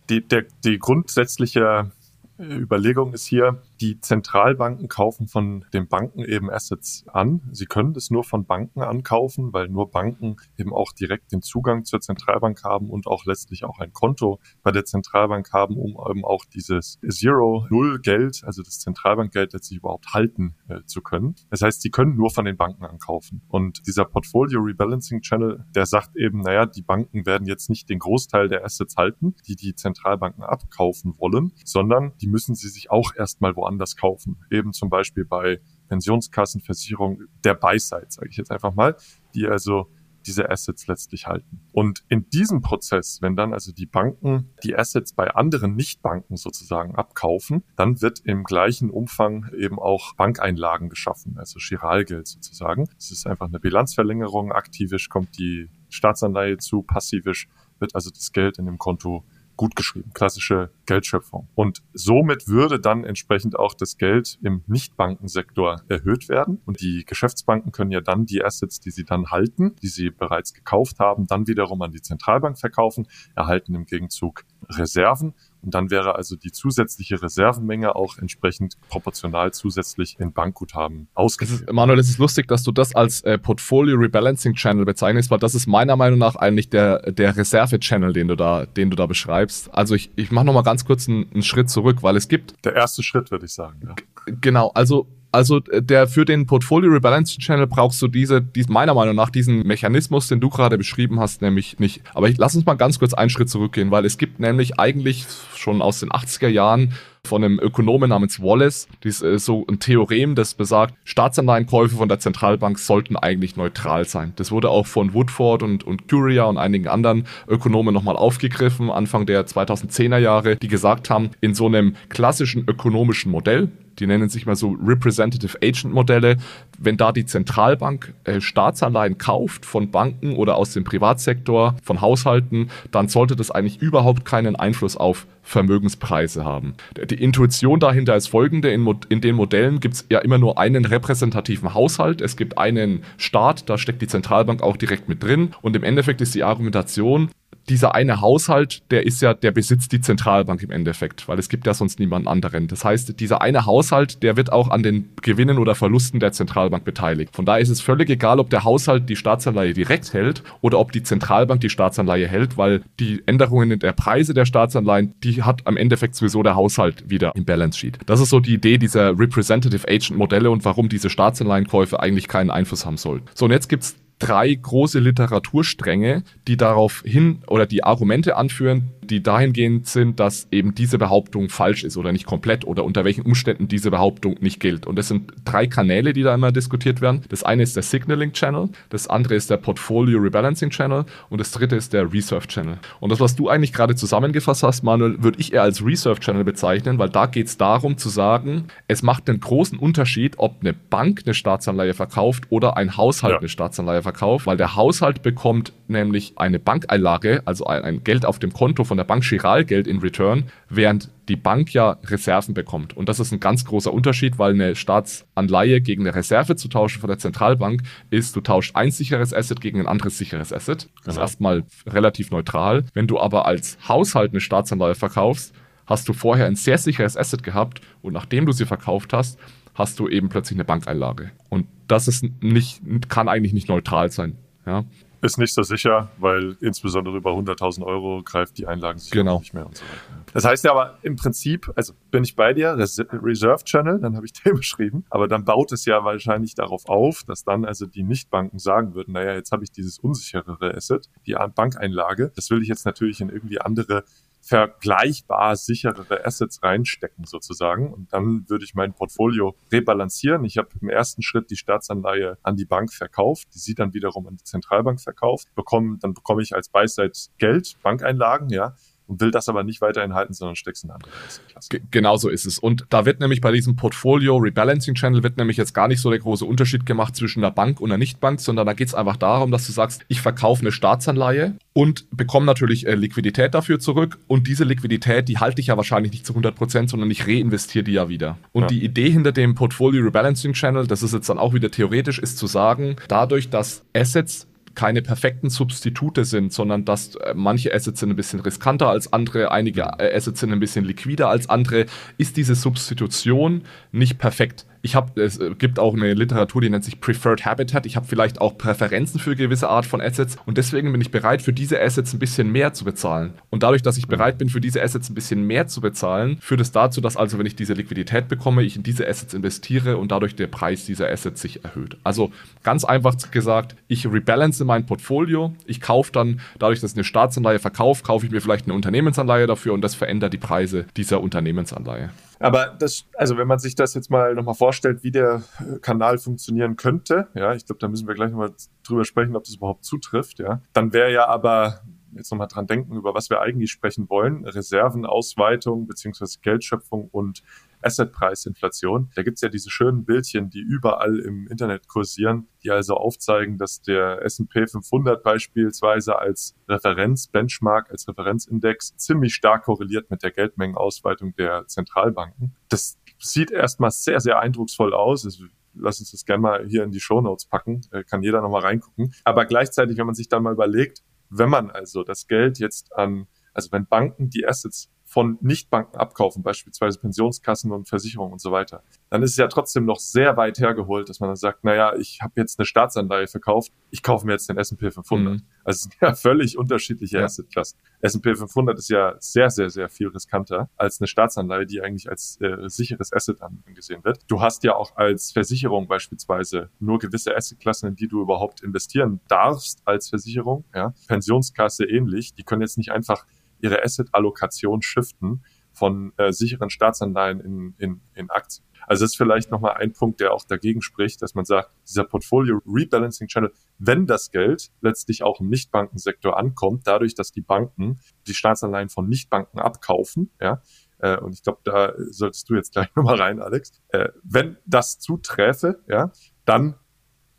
die, 0.09 0.27
der, 0.27 0.45
die 0.65 0.79
grundsätzliche 0.79 1.91
Überlegung 2.39 3.13
ist 3.13 3.27
hier, 3.27 3.63
Die 3.81 4.01
Zentralbanken 4.01 4.89
kaufen 4.89 5.29
von 5.29 5.67
den 5.75 5.87
Banken 5.87 6.25
eben 6.25 6.51
Assets 6.51 7.05
an. 7.09 7.43
Sie 7.53 7.67
können 7.67 7.93
das 7.93 8.11
nur 8.11 8.25
von 8.25 8.47
Banken 8.47 8.81
ankaufen, 8.81 9.53
weil 9.53 9.69
nur 9.69 9.91
Banken 9.91 10.37
eben 10.57 10.73
auch 10.73 10.93
direkt 10.93 11.33
den 11.33 11.43
Zugang 11.43 11.85
zur 11.85 12.01
Zentralbank 12.01 12.65
haben 12.65 12.89
und 12.89 13.07
auch 13.07 13.27
letztlich 13.27 13.65
auch 13.65 13.79
ein 13.79 13.93
Konto 13.93 14.41
bei 14.63 14.73
der 14.73 14.87
Zentralbank 14.87 15.53
haben, 15.53 15.77
um 15.77 15.99
eben 16.11 16.25
auch 16.25 16.47
dieses 16.47 16.99
Zero-Null-Geld, 17.07 18.45
also 18.45 18.63
das 18.63 18.79
Zentralbankgeld 18.81 19.53
letztlich 19.53 19.79
überhaupt 19.79 20.15
halten 20.15 20.55
äh, 20.69 20.81
zu 20.87 21.03
können. 21.03 21.35
Das 21.51 21.61
heißt, 21.61 21.83
sie 21.83 21.91
können 21.91 22.17
nur 22.17 22.31
von 22.31 22.47
den 22.47 22.57
Banken 22.57 22.87
ankaufen. 22.87 23.43
Und 23.49 23.87
dieser 23.87 24.07
Portfolio 24.07 24.61
Rebalancing 24.61 25.21
Channel, 25.21 25.67
der 25.75 25.85
sagt 25.85 26.17
eben, 26.17 26.41
naja, 26.41 26.65
die 26.65 26.83
Banken 26.83 27.27
werden 27.27 27.47
jetzt 27.47 27.69
nicht 27.69 27.91
den 27.91 27.99
Großteil 27.99 28.49
der 28.49 28.65
Assets 28.65 28.97
halten, 28.97 29.35
die 29.47 29.55
die 29.55 29.75
Zentralbanken 29.75 30.45
abkaufen 30.45 31.15
wollen, 31.19 31.53
sondern 31.63 32.15
die 32.23 32.27
müssen 32.27 32.55
sie 32.55 32.69
sich 32.69 32.91
auch 32.91 33.15
erstmal 33.15 33.55
woanders 33.55 33.66
kaufen. 33.97 34.37
Eben 34.51 34.73
zum 34.73 34.91
Beispiel 34.91 35.25
bei 35.25 35.61
Pensionskassenversicherung 35.89 37.23
der 37.45 37.55
Buy-Side, 37.55 38.07
sage 38.09 38.29
ich 38.31 38.37
jetzt 38.37 38.51
einfach 38.51 38.75
mal, 38.75 38.97
die 39.35 39.47
also 39.47 39.91
diese 40.27 40.51
Assets 40.51 40.87
letztlich 40.87 41.27
halten. 41.27 41.61
Und 41.73 42.05
in 42.09 42.29
diesem 42.31 42.61
Prozess, 42.61 43.23
wenn 43.23 43.37
dann 43.37 43.53
also 43.53 43.73
die 43.73 43.87
Banken 43.87 44.51
die 44.65 44.77
Assets 44.77 45.13
bei 45.13 45.31
anderen 45.31 45.77
Nichtbanken 45.77 46.37
sozusagen 46.37 46.97
abkaufen, 46.97 47.63
dann 47.77 48.03
wird 48.03 48.21
im 48.25 48.45
gleichen 48.45 48.91
Umfang 48.91 49.49
eben 49.57 49.79
auch 49.79 50.15
Bankeinlagen 50.17 50.89
geschaffen, 50.89 51.37
also 51.39 51.59
Chiralgeld 51.61 52.27
sozusagen. 52.27 52.89
Es 52.99 53.11
ist 53.11 53.27
einfach 53.27 53.47
eine 53.47 53.61
Bilanzverlängerung. 53.61 54.53
Aktivisch 54.53 55.09
kommt 55.09 55.39
die 55.39 55.71
Staatsanleihe 55.89 56.59
zu, 56.59 56.83
passivisch 56.83 57.49
wird 57.79 57.95
also 57.95 58.11
das 58.11 58.33
Geld 58.33 58.59
in 58.59 58.67
dem 58.67 58.79
Konto 58.79 59.25
gut 59.57 59.75
geschrieben, 59.75 60.11
klassische 60.13 60.71
Geldschöpfung. 60.87 61.49
Und 61.55 61.83
somit 61.93 62.49
würde 62.49 62.79
dann 62.79 63.05
entsprechend 63.05 63.59
auch 63.59 63.75
das 63.75 63.97
Geld 63.97 64.39
im 64.43 64.63
Nichtbankensektor 64.67 65.83
erhöht 65.89 66.29
werden. 66.29 66.61
Und 66.67 66.81
die 66.81 67.05
Geschäftsbanken 67.07 67.73
können 67.73 67.91
ja 67.91 68.01
dann 68.01 68.27
die 68.27 68.45
Assets, 68.45 68.81
die 68.81 68.91
sie 68.91 69.05
dann 69.05 69.31
halten, 69.31 69.75
die 69.83 69.89
sie 69.89 70.11
bereits 70.11 70.53
gekauft 70.53 70.99
haben, 70.99 71.27
dann 71.27 71.47
wiederum 71.47 71.83
an 71.83 71.91
die 71.91 72.03
Zentralbank 72.03 72.59
verkaufen, 72.59 73.09
erhalten 73.35 73.75
im 73.75 73.87
Gegenzug 73.87 74.45
Reserven 74.69 75.35
und 75.67 75.75
dann 75.75 75.91
wäre 75.91 76.15
also 76.15 76.37
die 76.37 76.53
zusätzliche 76.53 77.21
Reservenmenge 77.21 77.97
auch 77.97 78.19
entsprechend 78.19 78.77
proportional 78.89 79.53
zusätzlich 79.53 80.17
in 80.21 80.33
Bankguthaben 80.33 81.09
ausgegeben. 81.15 81.67
Manuel, 81.73 81.99
es 81.99 82.09
ist 82.09 82.19
lustig, 82.19 82.47
dass 82.47 82.63
du 82.63 82.71
das 82.71 82.95
als 82.95 83.23
äh, 83.23 83.37
Portfolio 83.37 83.97
Rebalancing 83.97 84.55
Channel 84.55 84.85
bezeichnest, 84.85 85.31
weil 85.31 85.41
das 85.41 85.57
ist 85.57 85.67
meiner 85.67 85.97
Meinung 85.97 86.21
nach 86.21 86.37
eigentlich 86.37 86.71
der, 86.71 87.11
der 87.11 87.37
Reserve-Channel, 87.37 88.13
den 88.13 88.29
du 88.29 88.37
da, 88.37 88.65
den 88.65 88.91
du 88.91 88.97
da 88.97 89.07
beschreibst. 89.07 89.75
Also 89.75 89.97
ich, 89.97 90.13
ich 90.15 90.31
mache 90.31 90.47
nochmal 90.47 90.63
ganz 90.63 90.85
kurz 90.85 91.09
einen, 91.09 91.31
einen 91.33 91.43
Schritt 91.43 91.69
zurück, 91.69 92.03
weil 92.03 92.17
es 92.17 92.29
gibt. 92.29 92.55
Der 92.65 92.77
erste 92.77 93.03
Schritt, 93.03 93.33
würde 93.33 93.47
ich 93.47 93.53
sagen. 93.53 93.81
Ja. 93.85 93.95
Genau, 94.41 94.71
also 94.73 95.09
also 95.33 95.59
äh, 95.71 95.83
der 95.83 96.07
für 96.09 96.25
den 96.25 96.47
Portfolio 96.47 96.91
Rebalancing 96.91 97.41
Channel 97.41 97.67
brauchst 97.67 98.01
du 98.03 98.09
diese, 98.09 98.41
dies, 98.41 98.69
meiner 98.69 98.95
Meinung 98.95 99.15
nach 99.15 99.31
diesen 99.31 99.67
Mechanismus, 99.67 100.29
den 100.29 100.41
du 100.41 100.49
gerade 100.49 100.79
beschrieben 100.79 101.21
hast, 101.21 101.43
nämlich 101.43 101.79
nicht. 101.79 102.03
Aber 102.15 102.29
ich 102.29 102.39
lass 102.39 102.55
uns 102.55 102.67
mal 102.67 102.75
ganz 102.75 102.99
kurz 102.99 103.15
einen 103.15 103.31
Schritt 103.31 103.51
zurückgehen, 103.51 103.91
weil 103.91 104.05
es 104.05 104.19
gibt 104.19 104.41
nämlich 104.41 104.79
eigentlich 104.79 105.27
schon 105.55 105.83
aus 105.83 106.01
den 106.01 106.11
80er 106.11 106.49
Jahren 106.49 106.93
von 107.27 107.45
einem 107.45 107.59
Ökonomen 107.59 108.11
namens 108.11 108.41
Wallace, 108.41 108.89
dies, 109.05 109.23
äh, 109.23 109.39
so 109.39 109.67
ein 109.69 109.79
Theorem, 109.79 110.35
das 110.35 110.55
besagt, 110.55 110.95
Staatsanleihenkäufe 111.05 111.97
von 111.97 112.09
der 112.09 112.19
Zentralbank 112.19 112.79
sollten 112.79 113.17
eigentlich 113.17 113.57
neutral 113.57 114.07
sein. 114.07 114.33
Das 114.37 114.51
wurde 114.51 114.71
auch 114.71 114.87
von 114.87 115.13
Woodford 115.13 115.63
und, 115.63 115.85
und 115.85 116.09
Curia 116.09 116.45
und 116.45 116.59
einigen 116.59 116.89
anderen 116.89 117.27
Ökonomen 117.49 117.93
nochmal 117.93 118.17
aufgegriffen, 118.17 118.91
Anfang 118.91 119.27
der 119.27 119.47
2010er 119.47 120.19
Jahre, 120.19 120.57
die 120.57 120.69
gesagt 120.69 121.11
haben, 121.11 121.31
in 121.41 121.55
so 121.55 121.67
einem 121.67 121.97
klassischen 122.09 122.65
ökonomischen 122.67 123.31
Modell, 123.31 123.71
die 123.99 124.07
nennen 124.07 124.29
sich 124.29 124.47
mal 124.47 124.57
so 124.57 124.77
Representative 124.85 125.59
Agent 125.63 125.93
Modelle. 125.93 126.37
Wenn 126.79 126.97
da 126.97 127.13
die 127.13 127.25
Zentralbank 127.25 128.13
äh, 128.25 128.41
Staatsanleihen 128.41 129.19
kauft 129.19 129.65
von 129.65 129.91
Banken 129.91 130.37
oder 130.37 130.57
aus 130.57 130.73
dem 130.73 130.85
Privatsektor, 130.85 131.77
von 131.83 132.01
Haushalten, 132.01 132.71
dann 132.91 133.09
sollte 133.09 133.37
das 133.37 133.51
eigentlich 133.51 133.81
überhaupt 133.81 134.25
keinen 134.25 134.57
Einfluss 134.57 134.97
auf 134.97 135.27
Vermögenspreise 135.47 136.45
haben. 136.45 136.75
Die 137.09 137.23
Intuition 137.23 137.79
dahinter 137.79 138.17
ist 138.17 138.27
folgende. 138.27 138.73
In, 138.73 138.85
in 139.09 139.21
den 139.21 139.37
Modellen 139.37 139.79
gibt 139.79 139.95
es 139.95 140.07
ja 140.11 140.19
immer 140.19 140.39
nur 140.39 140.59
einen 140.59 140.85
repräsentativen 140.85 141.73
Haushalt. 141.73 142.21
Es 142.21 142.37
gibt 142.37 142.59
einen 142.59 143.05
Staat, 143.17 143.71
da 143.71 143.79
steckt 143.79 144.03
die 144.03 144.09
Zentralbank 144.09 144.61
auch 144.61 144.77
direkt 144.77 145.09
mit 145.09 145.23
drin. 145.23 145.55
Und 145.63 145.77
im 145.77 145.85
Endeffekt 145.85 146.21
ist 146.21 146.35
die 146.35 146.43
Argumentation, 146.43 147.31
dieser 147.69 147.95
eine 147.95 148.21
Haushalt, 148.21 148.83
der 148.91 149.07
ist 149.07 149.21
ja, 149.23 149.35
der 149.35 149.51
besitzt 149.51 149.93
die 149.93 150.01
Zentralbank 150.01 150.63
im 150.63 150.71
Endeffekt, 150.71 151.27
weil 151.29 151.39
es 151.39 151.49
gibt 151.49 151.67
ja 151.67 151.75
sonst 151.75 151.99
niemanden 151.99 152.29
anderen. 152.29 152.69
Das 152.69 152.85
heißt, 152.85 153.19
dieser 153.19 153.43
eine 153.43 153.67
Haushalt, 153.67 154.23
der 154.23 154.37
wird 154.37 154.53
auch 154.53 154.71
an 154.71 154.83
den 154.83 155.11
Gewinnen 155.23 155.59
oder 155.59 155.75
Verlusten 155.75 156.21
der 156.21 156.33
Zentralbank 156.33 156.85
beteiligt. 156.85 157.35
Von 157.35 157.45
daher 157.45 157.61
ist 157.61 157.69
es 157.69 157.81
völlig 157.81 158.09
egal, 158.09 158.39
ob 158.39 158.51
der 158.51 158.65
Haushalt 158.65 159.09
die 159.09 159.17
Staatsanleihe 159.17 159.73
direkt 159.73 160.13
hält 160.13 160.43
oder 160.61 160.79
ob 160.79 160.93
die 160.93 161.03
Zentralbank 161.03 161.61
die 161.61 161.71
Staatsanleihe 161.71 162.29
hält, 162.29 162.57
weil 162.57 162.83
die 163.01 163.23
Änderungen 163.27 163.73
in 163.73 163.79
der 163.81 163.93
Preise 163.93 164.35
der 164.35 164.45
Staatsanleihen, 164.45 165.15
die 165.25 165.36
hat 165.43 165.67
am 165.67 165.77
Endeffekt 165.77 166.15
sowieso 166.15 166.43
der 166.43 166.55
Haushalt 166.55 167.09
wieder 167.09 167.33
im 167.35 167.45
Balance 167.45 167.79
Sheet. 167.79 167.99
Das 168.07 168.21
ist 168.21 168.31
so 168.31 168.41
die 168.41 168.55
Idee 168.55 168.79
dieser 168.79 169.19
Representative 169.19 169.87
Agent 169.89 170.17
Modelle 170.17 170.51
und 170.51 170.65
warum 170.65 170.89
diese 170.89 171.11
Staatsanleihenkäufe 171.11 172.01
eigentlich 172.01 172.29
keinen 172.29 172.51
Einfluss 172.51 172.87
haben 172.87 172.97
sollten. 172.97 173.27
So, 173.35 173.45
und 173.47 173.51
jetzt 173.51 173.69
gibt's 173.69 173.97
drei 174.19 174.55
große 174.55 174.99
Literaturstränge, 174.99 176.23
die 176.49 176.57
darauf 176.57 177.03
hin 177.05 177.43
oder 177.47 177.67
die 177.67 177.85
Argumente 177.85 178.37
anführen, 178.37 178.93
die 179.03 179.23
dahingehend 179.23 179.87
sind, 179.87 180.19
dass 180.21 180.49
eben 180.51 180.75
diese 180.75 180.99
Behauptung 180.99 181.49
falsch 181.49 181.85
ist 181.85 181.97
oder 181.97 182.13
nicht 182.13 182.27
komplett 182.27 182.65
oder 182.67 182.85
unter 182.85 183.05
welchen 183.05 183.23
Umständen 183.23 183.69
diese 183.69 183.91
Behauptung 183.91 184.37
nicht 184.41 184.59
gilt. 184.59 184.87
Und 184.87 184.97
das 184.97 185.09
sind 185.09 185.33
drei 185.45 185.67
Kanäle, 185.67 186.13
die 186.13 186.23
da 186.23 186.35
immer 186.35 186.51
diskutiert 186.51 187.01
werden. 187.01 187.23
Das 187.29 187.43
eine 187.43 187.63
ist 187.63 187.77
der 187.77 187.83
Signaling 187.83 188.33
Channel, 188.33 188.69
das 188.89 189.07
andere 189.07 189.35
ist 189.35 189.51
der 189.51 189.59
Portfolio 189.59 190.19
Rebalancing 190.19 190.71
Channel 190.71 191.05
und 191.31 191.41
das 191.41 191.53
dritte 191.53 191.77
ist 191.77 191.93
der 191.93 192.13
Reserve 192.13 192.49
Channel. 192.49 192.79
Und 193.01 193.11
das, 193.11 193.21
was 193.21 193.37
du 193.37 193.49
eigentlich 193.49 193.73
gerade 193.73 193.95
zusammengefasst 193.95 194.63
hast, 194.63 194.83
Manuel, 194.83 195.23
würde 195.23 195.39
ich 195.39 195.53
eher 195.53 195.63
als 195.63 195.85
Reserve 195.85 196.21
Channel 196.21 196.45
bezeichnen, 196.45 196.99
weil 196.99 197.11
da 197.11 197.27
geht 197.27 197.47
es 197.47 197.59
darum 197.59 197.99
zu 197.99 198.09
sagen, 198.09 198.65
es 198.89 199.03
macht 199.03 199.29
einen 199.29 199.41
großen 199.41 199.79
Unterschied, 199.79 200.35
ob 200.39 200.57
eine 200.61 200.73
Bank 200.73 201.23
eine 201.25 201.35
Staatsanleihe 201.35 201.95
verkauft 201.95 202.45
oder 202.51 202.77
ein 202.77 202.97
Haushalt 202.97 203.33
ja. 203.33 203.39
eine 203.39 203.49
Staatsanleihe 203.49 204.03
verkauft, 204.07 204.47
weil 204.47 204.57
der 204.57 204.77
Haushalt 204.77 205.23
bekommt 205.23 205.73
nämlich 205.89 206.35
eine 206.37 206.61
Bankeinlage, 206.61 207.43
also 207.45 207.67
ein, 207.67 208.05
Geld 208.05 208.25
auf 208.25 208.39
dem 208.39 208.53
Konto 208.53 208.85
von 208.85 208.97
der 208.97 209.05
Bank 209.05 209.25
Giralgeld 209.29 209.89
in 209.89 209.99
Return, 209.99 210.45
während 210.69 211.11
die 211.29 211.35
Bank 211.35 211.73
ja 211.75 211.99
Reserven 212.05 212.55
bekommt. 212.55 212.97
Und 212.97 213.09
das 213.09 213.19
ist 213.19 213.33
ein 213.33 213.41
ganz 213.41 213.65
großer 213.65 213.93
Unterschied, 213.93 214.39
weil 214.39 214.53
eine 214.53 214.77
Staatsanleihe 214.77 215.81
gegen 215.81 216.03
eine 216.03 216.15
Reserve 216.15 216.55
zu 216.55 216.69
tauschen 216.69 217.01
von 217.01 217.09
der 217.09 217.19
Zentralbank 217.19 217.83
ist, 218.11 218.37
du 218.37 218.41
tauscht 218.41 218.77
ein 218.77 218.93
sicheres 218.93 219.35
Asset 219.35 219.61
gegen 219.61 219.81
ein 219.81 219.89
anderes 219.89 220.19
sicheres 220.19 220.53
Asset. 220.53 220.85
Das 220.85 221.03
genau. 221.03 221.11
ist 221.11 221.19
erstmal 221.19 221.65
relativ 221.89 222.31
neutral. 222.31 222.85
Wenn 222.95 223.09
du 223.09 223.19
aber 223.19 223.47
als 223.47 223.77
Haushalt 223.89 224.31
eine 224.31 224.41
Staatsanleihe 224.41 224.95
verkaufst, 224.95 225.53
hast 225.87 226.09
du 226.09 226.13
vorher 226.13 226.47
ein 226.47 226.55
sehr 226.55 226.79
sicheres 226.79 227.17
Asset 227.17 227.43
gehabt 227.43 227.81
und 228.03 228.13
nachdem 228.13 228.47
du 228.47 228.53
sie 228.53 228.67
verkauft 228.67 229.13
hast, 229.13 229.37
hast 229.75 229.99
du 229.99 230.09
eben 230.09 230.29
plötzlich 230.29 230.57
eine 230.57 230.65
Bankeinlage. 230.65 231.33
Und 231.49 231.67
das 231.89 232.09
ist 232.09 232.25
nicht, 232.41 232.83
kann 233.09 233.29
eigentlich 233.29 233.53
nicht 233.53 233.69
neutral 233.69 234.11
sein. 234.11 234.37
Ja 234.67 234.85
ist 235.27 235.39
nicht 235.39 235.53
so 235.53 235.63
sicher, 235.63 236.09
weil 236.19 236.57
insbesondere 236.61 237.17
über 237.17 237.33
100.000 237.33 237.85
Euro 237.85 238.23
greift 238.23 238.59
die 238.59 238.67
Einlagen 238.67 239.01
genau. 239.11 239.39
nicht 239.41 239.55
mehr 239.55 239.67
und 239.67 239.77
so 239.77 239.85
weiter. 239.85 240.25
Das 240.33 240.45
heißt 240.45 240.65
ja 240.65 240.71
aber 240.73 240.99
im 241.03 241.17
Prinzip, 241.17 241.71
also 241.75 241.95
bin 242.11 242.25
ich 242.25 242.37
bei 242.37 242.53
dir, 242.53 242.77
das 242.77 242.99
Reserve 243.13 243.65
Channel, 243.65 244.01
dann 244.01 244.17
habe 244.17 244.27
ich 244.27 244.33
den 244.45 244.55
beschrieben, 244.55 245.05
aber 245.11 245.29
dann 245.29 245.45
baut 245.45 245.73
es 245.73 245.85
ja 245.85 246.05
wahrscheinlich 246.05 246.55
darauf 246.55 246.89
auf, 246.89 247.25
dass 247.25 247.45
dann 247.45 247.65
also 247.65 247.87
die 247.87 248.03
Nichtbanken 248.03 248.59
sagen 248.59 248.95
würden, 248.95 249.13
naja, 249.13 249.35
jetzt 249.35 249.53
habe 249.53 249.65
ich 249.65 249.73
dieses 249.73 249.99
unsicherere 249.99 250.75
Asset, 250.75 251.09
die 251.27 251.37
Bankeinlage, 251.55 252.33
das 252.35 252.51
will 252.51 252.63
ich 252.63 252.69
jetzt 252.69 252.87
natürlich 252.87 253.21
in 253.21 253.29
irgendwie 253.29 253.61
andere 253.61 254.05
vergleichbar 254.47 255.57
sicherere 255.57 256.25
Assets 256.25 256.63
reinstecken 256.63 257.25
sozusagen. 257.25 257.93
Und 257.93 258.13
dann 258.13 258.49
würde 258.49 258.65
ich 258.65 258.75
mein 258.75 258.95
Portfolio 258.95 259.57
rebalancieren. 259.73 260.45
Ich 260.45 260.57
habe 260.57 260.69
im 260.81 260.89
ersten 260.89 261.23
Schritt 261.23 261.51
die 261.51 261.57
Staatsanleihe 261.57 262.39
an 262.43 262.57
die 262.57 262.65
Bank 262.65 262.93
verkauft, 262.93 263.49
die 263.55 263.59
sie 263.59 263.75
dann 263.75 263.93
wiederum 263.93 264.27
an 264.29 264.37
die 264.37 264.45
Zentralbank 264.45 265.01
verkauft. 265.01 265.49
Bekomme, 265.55 265.99
dann 266.01 266.15
bekomme 266.15 266.43
ich 266.43 266.55
als 266.55 266.69
Beiseite 266.69 267.19
Geld, 267.39 267.77
Bankeinlagen, 267.83 268.51
ja 268.51 268.75
und 269.07 269.21
will 269.21 269.31
das 269.31 269.49
aber 269.49 269.63
nicht 269.65 269.81
weiterhin 269.81 270.15
halten, 270.15 270.35
sondern 270.35 270.57
steckst 270.57 270.85
in 270.85 270.91
andere 270.91 271.11
Klasse. 271.49 271.81
Genau 271.91 272.17
so 272.17 272.29
ist 272.29 272.47
es. 272.47 272.59
Und 272.59 272.87
da 272.91 273.05
wird 273.05 273.21
nämlich 273.21 273.41
bei 273.41 273.53
diesem 273.53 273.77
Portfolio 273.77 274.37
Rebalancing 274.37 274.95
Channel 274.95 275.23
wird 275.23 275.37
nämlich 275.37 275.57
jetzt 275.57 275.75
gar 275.75 275.89
nicht 275.89 276.01
so 276.01 276.11
der 276.11 276.19
große 276.19 276.45
Unterschied 276.45 276.87
gemacht 276.87 277.15
zwischen 277.17 277.45
einer 277.45 277.53
Bank 277.53 277.81
und 277.81 277.91
einer 277.91 277.99
Nichtbank, 277.99 278.41
sondern 278.41 278.67
da 278.67 278.73
geht 278.73 278.89
es 278.89 278.95
einfach 278.95 279.17
darum, 279.17 279.51
dass 279.51 279.67
du 279.67 279.73
sagst, 279.73 280.05
ich 280.09 280.21
verkaufe 280.21 280.63
eine 280.63 280.73
Staatsanleihe 280.73 281.55
und 281.73 282.07
bekomme 282.11 282.47
natürlich 282.47 282.87
äh, 282.87 282.95
Liquidität 282.95 283.55
dafür 283.55 283.79
zurück 283.79 284.19
und 284.27 284.49
diese 284.49 284.65
Liquidität, 284.65 285.29
die 285.29 285.39
halte 285.39 285.61
ich 285.61 285.69
ja 285.69 285.77
wahrscheinlich 285.77 286.13
nicht 286.13 286.27
zu 286.27 286.33
100 286.33 286.55
Prozent, 286.55 286.91
sondern 286.91 287.11
ich 287.11 287.27
reinvestiere 287.27 287.85
die 287.85 287.93
ja 287.93 288.09
wieder. 288.09 288.39
Und 288.53 288.63
ja. 288.63 288.69
die 288.69 288.85
Idee 288.85 289.11
hinter 289.11 289.33
dem 289.33 289.55
Portfolio 289.55 290.03
Rebalancing 290.03 290.55
Channel, 290.55 290.87
das 290.87 291.03
ist 291.03 291.13
jetzt 291.13 291.29
dann 291.29 291.39
auch 291.39 291.55
wieder 291.55 291.71
theoretisch, 291.71 292.19
ist 292.19 292.39
zu 292.39 292.47
sagen, 292.47 292.97
dadurch, 293.09 293.51
dass 293.51 293.85
Assets 293.95 294.47
keine 294.77 295.03
perfekten 295.03 295.51
Substitute 295.51 296.25
sind, 296.25 296.53
sondern 296.53 296.85
dass 296.85 297.17
äh, 297.17 297.35
manche 297.35 297.75
Assets 297.75 297.99
sind 297.99 298.11
ein 298.11 298.17
bisschen 298.17 298.41
riskanter 298.41 298.89
als 298.89 299.13
andere, 299.13 299.51
einige 299.51 299.83
äh, 299.99 300.15
Assets 300.15 300.39
sind 300.39 300.53
ein 300.53 300.61
bisschen 300.61 300.85
liquider 300.85 301.29
als 301.29 301.51
andere, 301.51 301.87
ist 302.19 302.37
diese 302.37 302.55
Substitution 302.55 303.63
nicht 303.91 304.19
perfekt 304.19 304.67
ich 304.87 304.95
habe, 304.95 305.21
es 305.21 305.41
gibt 305.59 305.81
auch 305.81 305.95
eine 305.95 306.15
Literatur, 306.15 306.63
die 306.63 306.71
nennt 306.71 306.85
sich 306.85 307.01
Preferred 307.01 307.45
Habitat. 307.45 307.87
Ich 307.87 307.97
habe 307.97 308.07
vielleicht 308.07 308.41
auch 308.41 308.57
Präferenzen 308.57 309.19
für 309.19 309.35
gewisse 309.35 309.69
Art 309.69 309.85
von 309.85 310.01
Assets 310.01 310.37
und 310.47 310.59
deswegen 310.59 310.93
bin 310.93 311.01
ich 311.01 311.11
bereit, 311.11 311.43
für 311.43 311.53
diese 311.53 311.83
Assets 311.83 312.15
ein 312.15 312.21
bisschen 312.21 312.53
mehr 312.53 312.73
zu 312.73 312.85
bezahlen. 312.85 313.33
Und 313.51 313.65
dadurch, 313.65 313.83
dass 313.83 313.99
ich 313.99 314.07
bereit 314.07 314.39
bin, 314.39 314.49
für 314.49 314.61
diese 314.61 314.81
Assets 314.81 315.11
ein 315.11 315.15
bisschen 315.15 315.43
mehr 315.43 315.67
zu 315.67 315.81
bezahlen, 315.81 316.39
führt 316.41 316.61
es 316.61 316.71
dazu, 316.71 317.01
dass 317.01 317.17
also, 317.17 317.37
wenn 317.37 317.47
ich 317.47 317.57
diese 317.57 317.73
Liquidität 317.73 318.29
bekomme, 318.29 318.63
ich 318.63 318.77
in 318.77 318.85
diese 318.85 319.09
Assets 319.09 319.35
investiere 319.35 319.97
und 319.97 320.13
dadurch 320.13 320.37
der 320.37 320.47
Preis 320.47 320.87
dieser 320.87 321.11
Assets 321.11 321.43
sich 321.43 321.65
erhöht. 321.65 321.97
Also 322.05 322.31
ganz 322.63 322.85
einfach 322.85 323.17
gesagt, 323.33 323.75
ich 323.89 324.07
rebalance 324.07 324.65
mein 324.65 324.87
Portfolio, 324.87 325.53
ich 325.67 325.81
kaufe 325.81 326.13
dann, 326.13 326.41
dadurch, 326.61 326.79
dass 326.79 326.93
ich 326.93 326.97
eine 326.97 327.05
Staatsanleihe 327.05 327.59
verkaufe, 327.59 328.05
kaufe 328.05 328.25
ich 328.25 328.31
mir 328.31 328.41
vielleicht 328.41 328.67
eine 328.67 328.75
Unternehmensanleihe 328.75 329.49
dafür 329.49 329.73
und 329.73 329.81
das 329.81 329.97
verändert 329.97 330.33
die 330.33 330.39
Preise 330.39 330.87
dieser 330.97 331.21
Unternehmensanleihe. 331.21 332.11
Aber 332.39 332.67
das, 332.79 333.07
also 333.15 333.37
wenn 333.37 333.49
man 333.49 333.59
sich 333.59 333.75
das 333.75 333.95
jetzt 333.95 334.11
mal 334.11 334.35
nochmal 334.35 334.55
vorstellt, 334.55 335.03
wie 335.03 335.11
der 335.11 335.43
Kanal 335.81 336.19
funktionieren 336.19 336.77
könnte, 336.77 337.29
ja, 337.35 337.55
ich 337.55 337.65
glaube, 337.65 337.79
da 337.79 337.89
müssen 337.89 338.07
wir 338.07 338.15
gleich 338.15 338.31
nochmal 338.31 338.53
drüber 338.83 339.05
sprechen, 339.05 339.37
ob 339.37 339.45
das 339.45 339.57
überhaupt 339.57 339.85
zutrifft, 339.85 340.39
ja, 340.39 340.61
dann 340.73 340.93
wäre 340.93 341.13
ja 341.13 341.27
aber 341.27 341.81
jetzt 342.15 342.31
nochmal 342.31 342.49
dran 342.49 342.67
denken, 342.67 342.97
über 342.97 343.15
was 343.15 343.31
wir 343.31 343.41
eigentlich 343.41 343.71
sprechen 343.71 344.09
wollen, 344.09 344.45
Reservenausweitung 344.45 345.87
beziehungsweise 345.87 346.39
Geldschöpfung 346.41 347.09
und 347.11 347.43
Assetpreisinflation. 347.87 349.11
Da 349.15 349.23
gibt's 349.23 349.41
ja 349.41 349.49
diese 349.49 349.71
schönen 349.71 350.05
Bildchen, 350.05 350.51
die 350.51 350.61
überall 350.61 351.21
im 351.21 351.47
Internet 351.47 351.89
kursieren, 351.89 352.49
die 352.63 352.71
also 352.71 352.95
aufzeigen, 352.95 353.57
dass 353.57 353.81
der 353.81 354.23
S&P 354.23 354.67
500 354.67 355.23
beispielsweise 355.23 356.19
als 356.19 356.57
Referenz, 356.69 357.29
Benchmark, 357.29 357.91
als 357.91 358.09
Referenzindex 358.09 358.97
ziemlich 358.97 359.35
stark 359.35 359.65
korreliert 359.65 360.11
mit 360.11 360.23
der 360.23 360.33
Geldmengenausweitung 360.33 361.35
der 361.37 361.67
Zentralbanken. 361.69 362.57
Das 362.69 362.99
sieht 363.19 363.51
erstmal 363.51 363.93
sehr, 363.93 364.21
sehr 364.21 364.41
eindrucksvoll 364.41 364.93
aus. 364.93 365.25
Es 365.25 365.41
lass 365.79 366.01
uns 366.01 366.11
das 366.11 366.25
gerne 366.25 366.41
mal 366.41 366.67
hier 366.67 366.85
in 366.85 366.91
die 366.91 367.01
Show 367.01 367.21
Notes 367.21 367.47
packen, 367.47 367.83
kann 368.09 368.23
jeder 368.23 368.41
nochmal 368.41 368.63
reingucken. 368.63 369.15
Aber 369.25 369.45
gleichzeitig, 369.45 369.99
wenn 369.99 370.07
man 370.07 370.15
sich 370.15 370.29
dann 370.29 370.43
mal 370.43 370.53
überlegt, 370.53 371.03
wenn 371.29 371.51
man 371.51 371.71
also 371.71 372.03
das 372.03 372.27
Geld 372.27 372.59
jetzt 372.59 372.95
an, 372.95 373.27
also 373.53 373.71
wenn 373.73 373.87
Banken 373.87 374.31
die 374.31 374.47
Assets 374.47 374.91
von 375.17 375.39
Nichtbanken 375.41 375.97
abkaufen, 375.97 376.43
beispielsweise 376.43 376.99
Pensionskassen 376.99 377.73
und 377.73 377.89
Versicherungen 377.89 378.35
und 378.35 378.39
so 378.39 378.53
weiter, 378.53 378.83
dann 379.09 379.23
ist 379.23 379.31
es 379.31 379.39
ja 379.39 379.49
trotzdem 379.49 379.87
noch 379.87 379.99
sehr 379.99 380.37
weit 380.37 380.59
hergeholt, 380.59 381.09
dass 381.09 381.21
man 381.21 381.31
dann 381.31 381.37
sagt, 381.37 381.65
naja, 381.65 381.95
ich 381.97 382.19
habe 382.21 382.35
jetzt 382.37 382.59
eine 382.59 382.67
Staatsanleihe 382.67 383.27
verkauft, 383.27 383.73
ich 383.89 384.03
kaufe 384.03 384.27
mir 384.27 384.33
jetzt 384.33 384.51
den 384.51 384.59
S&P 384.59 384.91
500. 384.91 385.37
Mhm. 385.37 385.43
Also 385.65 385.77
es 385.77 385.83
sind 385.85 385.95
ja 386.03 386.15
völlig 386.15 386.59
unterschiedliche 386.59 387.17
ja. 387.17 387.25
Assetklassen. 387.25 387.79
S&P 388.03 388.35
500 388.35 388.79
ist 388.79 388.91
ja 388.91 389.15
sehr, 389.19 389.49
sehr, 389.49 389.71
sehr 389.71 389.89
viel 389.89 390.09
riskanter 390.09 390.69
als 390.77 391.01
eine 391.01 391.09
Staatsanleihe, 391.09 391.65
die 391.65 391.81
eigentlich 391.81 392.11
als 392.11 392.39
äh, 392.43 392.69
sicheres 392.69 393.11
Asset 393.11 393.41
angesehen 393.41 394.05
wird. 394.05 394.19
Du 394.29 394.43
hast 394.43 394.65
ja 394.65 394.75
auch 394.75 394.97
als 394.97 395.33
Versicherung 395.33 395.89
beispielsweise 395.89 396.69
nur 396.79 396.99
gewisse 396.99 397.35
Assetklassen, 397.35 397.89
in 397.89 397.97
die 397.97 398.07
du 398.07 398.21
überhaupt 398.21 398.63
investieren 398.63 399.21
darfst 399.29 399.81
als 399.87 400.11
Versicherung. 400.11 400.67
Ja? 400.75 400.93
Pensionskasse 401.09 401.87
ähnlich. 401.87 402.35
Die 402.35 402.45
können 402.45 402.61
jetzt 402.61 402.77
nicht 402.77 402.93
einfach 402.93 403.25
ihre 403.61 403.83
Asset-Allokation 403.83 404.83
shiften 404.83 405.45
von 405.73 406.13
äh, 406.17 406.33
sicheren 406.33 406.71
Staatsanleihen 406.71 407.41
in, 407.41 407.75
in, 407.79 408.01
in 408.15 408.31
Aktien. 408.31 408.65
Also 408.87 409.05
das 409.05 409.13
ist 409.13 409.17
vielleicht 409.17 409.51
nochmal 409.51 409.75
ein 409.75 409.93
Punkt, 409.93 410.21
der 410.21 410.33
auch 410.33 410.45
dagegen 410.45 410.81
spricht, 410.81 411.21
dass 411.21 411.35
man 411.35 411.45
sagt, 411.45 411.71
dieser 411.89 412.05
Portfolio 412.05 412.61
Rebalancing 412.67 413.27
Channel, 413.27 413.53
wenn 413.79 414.07
das 414.07 414.31
Geld 414.31 414.71
letztlich 414.81 415.23
auch 415.23 415.41
im 415.41 415.49
Nichtbankensektor 415.49 416.39
ankommt, 416.39 416.87
dadurch, 416.87 417.15
dass 417.15 417.33
die 417.33 417.41
Banken 417.41 417.99
die 418.27 418.35
Staatsanleihen 418.35 418.89
von 418.89 419.09
Nichtbanken 419.09 419.59
abkaufen, 419.59 420.31
ja, 420.41 420.63
äh, 420.99 421.19
und 421.19 421.35
ich 421.35 421.43
glaube, 421.43 421.61
da 421.65 421.93
solltest 422.11 422.49
du 422.49 422.55
jetzt 422.55 422.73
gleich 422.73 422.95
nochmal 422.95 423.21
rein, 423.21 423.41
Alex, 423.41 423.73
äh, 423.89 424.09
wenn 424.23 424.57
das 424.67 424.99
zuträfe, 424.99 425.83
ja, 425.89 426.13
dann 426.45 426.77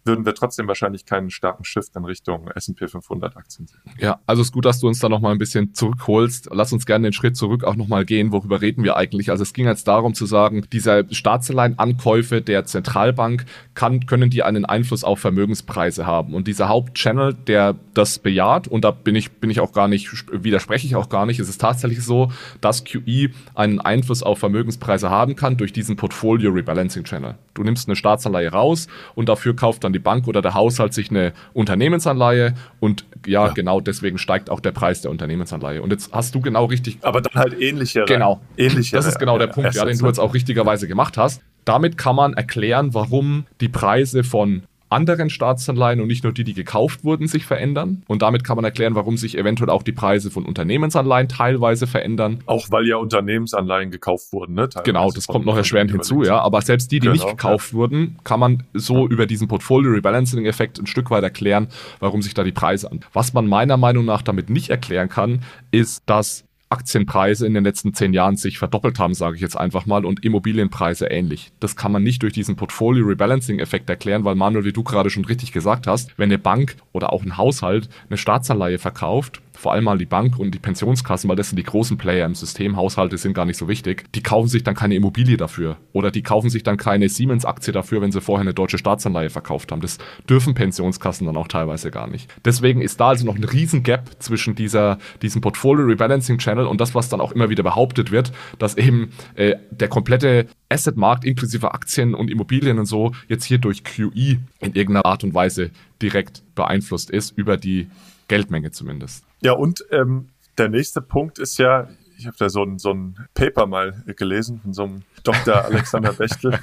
würden 0.08 0.26
wir 0.26 0.34
trotzdem 0.34 0.68
wahrscheinlich 0.68 1.06
keinen 1.06 1.30
starken 1.30 1.64
Shift 1.64 1.96
in 1.96 2.06
Richtung 2.06 2.48
S&P 2.48 2.88
500 2.88 3.38
Aktien 3.38 3.68
sehen. 3.68 3.82
Ja, 4.00 4.20
also 4.26 4.42
es 4.42 4.48
ist 4.48 4.54
gut, 4.54 4.66
dass 4.66 4.80
du 4.80 4.88
uns 4.88 5.00
da 5.00 5.10
nochmal 5.10 5.34
ein 5.34 5.38
bisschen 5.38 5.74
zurückholst. 5.74 6.50
Lass 6.52 6.74
uns 6.74 6.86
gerne 6.86 7.08
den 7.08 7.14
Schritt 7.14 7.36
zurück 7.36 7.64
auch 7.64 7.76
nochmal 7.76 8.06
gehen. 8.06 8.32
Worüber 8.32 8.62
reden 8.62 8.84
wir 8.84 8.96
eigentlich? 8.96 9.30
Also 9.30 9.44
es 9.44 9.54
ging 9.54 9.66
jetzt 9.66 9.88
darum 9.88 10.14
zu 10.14 10.26
sagen, 10.26 10.66
diese 10.72 11.06
Staatsanleihenankäufe 11.12 12.42
der 12.42 12.66
Zentralbank 12.66 13.46
kann, 13.74 14.06
können 14.06 14.30
die 14.30 14.44
einen 14.44 14.66
Einfluss 14.66 15.04
auf 15.04 15.20
Vermögenspreise 15.20 16.06
haben. 16.06 16.34
Und 16.34 16.48
dieser 16.48 16.70
Hauptchannel, 16.70 17.34
der 17.34 17.76
das 17.94 18.20
bejaht, 18.20 18.68
und 18.68 18.84
da 18.84 18.92
bin 18.92 19.16
ich, 19.16 19.32
bin 19.32 19.50
ich 19.50 19.60
auch 19.60 19.74
gar 19.74 19.88
nicht, 19.88 20.10
widerspreche 20.32 20.88
ich 20.88 20.96
auch 20.96 21.10
gar 21.10 21.26
nicht, 21.26 21.40
es 21.40 21.50
ist 21.50 21.60
tatsächlich 21.60 22.04
so, 22.04 22.32
dass 22.62 22.84
QE 22.84 23.30
einen 23.56 23.80
Einfluss 23.80 24.24
auf 24.24 24.40
Vermögenspreise 24.40 25.10
haben 25.10 25.36
kann 25.36 25.58
durch 25.58 25.74
diesen 25.74 25.96
Portfolio 25.96 26.52
Rebalancing 26.52 27.04
Channel. 27.04 27.36
Du 27.54 27.64
nimmst 27.64 27.88
eine 27.88 27.96
Staatsanleihe 27.96 28.52
raus 28.52 28.88
und 29.16 29.30
dafür 29.30 29.56
kauft 29.56 29.84
dann 29.84 29.94
die 29.94 29.97
Bank 30.00 30.28
oder 30.28 30.42
der 30.42 30.54
Haushalt 30.54 30.94
sich 30.94 31.10
eine 31.10 31.34
Unternehmensanleihe 31.54 32.54
und 32.80 33.06
ja, 33.26 33.48
ja, 33.48 33.54
genau 33.54 33.82
deswegen 33.82 34.18
steigt 34.18 34.50
auch 34.50 34.60
der 34.60 34.72
Preis 34.72 35.02
der 35.02 35.12
Unternehmensanleihe. 35.12 35.82
Und 35.82 35.92
jetzt 35.92 36.12
hast 36.14 36.36
du 36.36 36.42
genau 36.42 36.66
richtig. 36.66 37.00
Aber 37.02 37.22
dann 37.22 37.34
halt 37.34 37.60
ähnliche. 37.60 38.06
Genau. 38.06 38.42
Ähnliche. 38.58 38.96
Das 38.96 39.06
ist 39.06 39.20
genau 39.20 39.38
der 39.38 39.48
Punkt, 39.48 39.74
ja, 39.76 39.86
den 39.86 39.98
du 39.98 40.06
jetzt 40.06 40.20
auch 40.20 40.34
richtigerweise 40.34 40.88
gemacht 40.88 41.18
hast. 41.18 41.42
Damit 41.66 41.98
kann 41.98 42.16
man 42.16 42.34
erklären, 42.34 42.94
warum 42.94 43.46
die 43.60 43.70
Preise 43.70 44.24
von 44.24 44.64
anderen 44.90 45.30
Staatsanleihen 45.30 46.00
und 46.00 46.08
nicht 46.08 46.24
nur 46.24 46.34
die, 46.34 46.44
die 46.44 46.54
gekauft 46.54 47.04
wurden, 47.04 47.28
sich 47.28 47.46
verändern. 47.46 48.04
Und 48.08 48.22
damit 48.22 48.44
kann 48.44 48.56
man 48.56 48.66
erklären, 48.66 48.96
warum 48.96 49.18
sich 49.18 49.38
eventuell 49.38 49.70
auch 49.70 49.84
die 49.84 49.92
Preise 49.92 50.32
von 50.32 50.46
Unternehmensanleihen 50.46 51.28
teilweise 51.28 51.88
verändern. 51.88 52.40
Auch 52.46 52.72
weil 52.72 52.88
ja 52.88 52.98
Unternehmensanleihen 52.98 53.92
gekauft 53.92 54.32
wurden, 54.32 54.56
ne? 54.56 54.70
Teilweise 54.70 54.84
genau, 54.84 55.12
das 55.12 55.28
kommt 55.28 55.46
noch 55.46 55.58
erschwerend 55.58 55.92
hinzu, 55.92 56.24
ja. 56.24 56.40
Aber 56.40 56.62
selbst 56.62 56.92
die, 56.92 57.00
die 57.00 57.08
genau, 57.08 57.14
nicht 57.14 57.28
gekauft 57.28 57.72
ja. 57.72 57.78
wurden, 57.78 58.18
kann 58.24 58.40
man 58.40 58.64
so 58.74 59.06
ja. 59.06 59.12
über 59.12 59.26
diesen 59.26 59.48
Portfolio 59.48 59.92
Rebalancing 59.92 60.46
Effekt 60.46 60.80
ein 60.80 60.88
Stück 60.88 61.12
weit 61.12 61.24
erklären, 61.24 61.68
warum 62.00 62.22
sich 62.22 62.34
da 62.34 62.44
die 62.44 62.52
Preise 62.52 62.92
an. 62.92 63.02
Was 63.14 63.34
man 63.34 63.48
meiner 63.48 63.78
Meinung 63.78 64.06
nach 64.06 64.22
damit 64.22 64.50
nicht 64.50 64.70
erklären 64.70 65.10
kann, 65.10 65.42
ist, 65.72 66.04
dass 66.06 66.47
Aktienpreise 66.70 67.48
in 67.48 67.54
den 67.54 67.64
letzten 67.64 67.94
zehn 67.94 68.14
Jahren 68.14 68.36
sich 68.36 68.58
verdoppelt 68.58 69.00
haben, 69.00 69.14
sage 69.14 69.36
ich 69.36 69.42
jetzt 69.42 69.58
einfach 69.58 69.86
mal, 69.86 70.06
und 70.06 70.26
Immobilienpreise 70.26 71.08
ähnlich. 71.08 71.52
Das 71.60 71.76
kann 71.76 71.92
man 71.92 72.04
nicht 72.04 72.24
durch 72.24 72.34
diesen 72.34 72.56
Portfolio 72.58 73.06
Rebalancing 73.06 73.60
Effekt 73.60 73.90
erklären, 73.90 74.26
weil 74.26 74.36
Manuel, 74.36 74.66
wie 74.66 74.74
du 74.74 74.84
gerade 74.84 75.10
schon 75.10 75.26
richtig 75.26 75.54
gesagt 75.54 75.88
hast, 75.88 76.18
wenn 76.18 76.30
eine 76.30 76.38
Bank 76.38 76.76
oder 76.92 77.14
auch 77.14 77.24
ein 77.24 77.38
Haushalt 77.38 77.88
eine 78.10 78.18
Staatsanleihe 78.18 78.80
verkauft, 78.80 79.42
vor 79.58 79.74
allem 79.74 79.86
mal 79.86 79.98
die 79.98 80.06
Bank 80.06 80.38
und 80.38 80.52
die 80.52 80.60
Pensionskassen, 80.60 81.30
weil 81.30 81.36
das 81.36 81.50
sind 81.50 81.58
die 81.58 81.64
großen 81.64 81.98
Player 81.98 82.26
im 82.26 82.36
System, 82.36 82.78
Haushalte 82.78 83.18
sind 83.18 83.34
gar 83.34 83.46
nicht 83.46 83.58
so 83.58 83.68
wichtig, 83.68 84.06
die 84.14 84.22
kaufen 84.22 84.48
sich 84.48 84.64
dann 84.64 84.76
keine 84.76 84.96
Immobilie 84.96 85.36
dafür 85.36 85.78
oder 85.94 86.12
die 86.12 86.22
kaufen 86.22 86.50
sich 86.50 86.64
dann 86.64 86.78
keine 86.78 87.10
Siemens-Aktie 87.10 87.74
dafür, 87.74 88.02
wenn 88.02 88.12
sie 88.12 88.22
vorher 88.22 88.42
eine 88.42 88.54
deutsche 88.54 88.78
Staatsanleihe 88.78 89.30
verkauft 89.30 89.72
haben. 89.72 89.82
Das 89.82 89.98
dürfen 90.30 90.54
Pensionskassen 90.54 91.26
dann 91.26 91.38
auch 91.38 91.48
teilweise 91.48 91.92
gar 91.92 92.08
nicht. 92.08 92.32
Deswegen 92.46 92.82
ist 92.82 93.00
da 93.00 93.10
also 93.10 93.26
noch 93.26 93.36
ein 93.36 93.44
riesen 93.44 93.84
Gap 93.84 94.12
zwischen 94.20 94.56
dieser, 94.56 95.00
diesem 95.22 95.42
Portfolio 95.42 95.86
Rebalancing 95.86 96.38
Channel 96.38 96.68
und 96.68 96.80
das, 96.80 96.94
was 96.94 97.10
dann 97.10 97.22
auch 97.22 97.32
immer 97.32 97.50
wieder 97.50 97.64
behauptet 97.64 98.12
wird, 98.12 98.32
dass 98.60 98.78
eben 98.78 99.12
äh, 99.36 99.56
der 99.72 99.88
komplette 99.88 100.48
Assetmarkt 100.70 101.26
inklusive 101.26 101.74
Aktien 101.74 102.14
und 102.14 102.30
Immobilien 102.30 102.78
und 102.78 102.86
so 102.86 103.14
jetzt 103.28 103.46
hier 103.46 103.58
durch 103.58 103.84
QE 103.84 104.38
in 104.60 104.74
irgendeiner 104.74 105.06
Art 105.06 105.24
und 105.24 105.34
Weise 105.34 105.72
direkt 106.02 106.44
beeinflusst 106.56 107.10
ist 107.10 107.38
über 107.38 107.58
die 107.58 107.88
Geldmenge 108.28 108.72
zumindest. 108.72 109.26
Ja, 109.42 109.54
und 109.54 109.86
ähm, 109.92 110.30
der 110.58 110.70
nächste 110.70 111.02
Punkt 111.02 111.40
ist 111.40 111.58
ja, 111.58 111.88
ich 112.18 112.28
habe 112.28 112.38
da 112.38 112.50
so 112.50 112.64
ein, 112.64 112.80
so 112.80 112.92
ein 112.92 113.28
Paper 113.34 113.68
mal 113.68 114.04
gelesen 114.18 114.60
von 114.62 114.74
so 114.74 114.84
einem 114.84 115.04
Dr. 115.24 115.56
Alexander 115.66 116.14
Bechtel. 116.14 116.60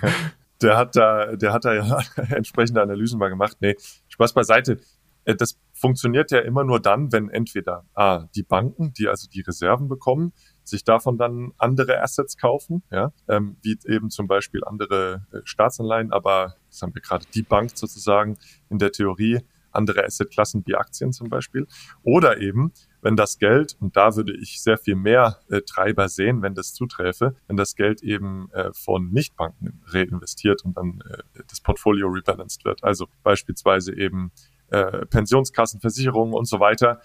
Der 0.62 0.76
hat 0.76 0.96
da, 0.96 1.36
der 1.36 1.52
hat 1.52 1.64
da 1.64 1.74
ja 1.74 1.98
entsprechende 2.30 2.82
Analysen 2.82 3.18
mal 3.18 3.28
gemacht. 3.28 3.56
Nee, 3.60 3.76
Spaß 4.08 4.32
beiseite. 4.32 4.80
Äh, 5.24 5.36
das 5.36 5.58
funktioniert 5.72 6.30
ja 6.30 6.40
immer 6.40 6.64
nur 6.64 6.80
dann, 6.80 7.12
wenn 7.12 7.28
entweder 7.28 7.84
ah, 7.94 8.26
die 8.34 8.42
Banken, 8.42 8.92
die 8.92 9.08
also 9.08 9.28
die 9.28 9.40
Reserven 9.40 9.88
bekommen, 9.88 10.32
sich 10.62 10.84
davon 10.84 11.18
dann 11.18 11.52
andere 11.58 12.00
Assets 12.00 12.36
kaufen, 12.36 12.82
ja, 12.90 13.12
ähm, 13.28 13.56
wie 13.62 13.76
eben 13.86 14.10
zum 14.10 14.26
Beispiel 14.26 14.62
andere 14.64 15.26
äh, 15.32 15.38
Staatsanleihen, 15.44 16.12
aber 16.12 16.56
das 16.70 16.82
haben 16.82 16.94
wir 16.94 17.02
gerade 17.02 17.26
die 17.34 17.42
Bank 17.42 17.72
sozusagen 17.74 18.38
in 18.70 18.78
der 18.78 18.92
Theorie 18.92 19.40
andere 19.74 20.04
Assetklassen 20.04 20.62
wie 20.66 20.74
Aktien 20.74 21.12
zum 21.12 21.28
Beispiel. 21.28 21.66
Oder 22.02 22.40
eben, 22.40 22.72
wenn 23.02 23.16
das 23.16 23.38
Geld, 23.38 23.76
und 23.80 23.96
da 23.96 24.16
würde 24.16 24.34
ich 24.36 24.62
sehr 24.62 24.78
viel 24.78 24.96
mehr 24.96 25.40
äh, 25.50 25.60
Treiber 25.62 26.08
sehen, 26.08 26.42
wenn 26.42 26.54
das 26.54 26.72
zuträfe, 26.74 27.36
wenn 27.46 27.56
das 27.56 27.74
Geld 27.74 28.02
eben 28.02 28.50
äh, 28.52 28.72
von 28.72 29.10
Nichtbanken 29.10 29.82
reinvestiert 29.86 30.64
und 30.64 30.76
dann 30.76 31.02
äh, 31.08 31.42
das 31.48 31.60
Portfolio 31.60 32.08
rebalanced 32.08 32.64
wird. 32.64 32.82
Also 32.82 33.08
beispielsweise 33.22 33.96
eben 33.96 34.32
äh, 34.68 35.06
Pensionskassen, 35.06 35.80
Versicherungen 35.80 36.34
und 36.34 36.46
so 36.46 36.60
weiter, 36.60 37.00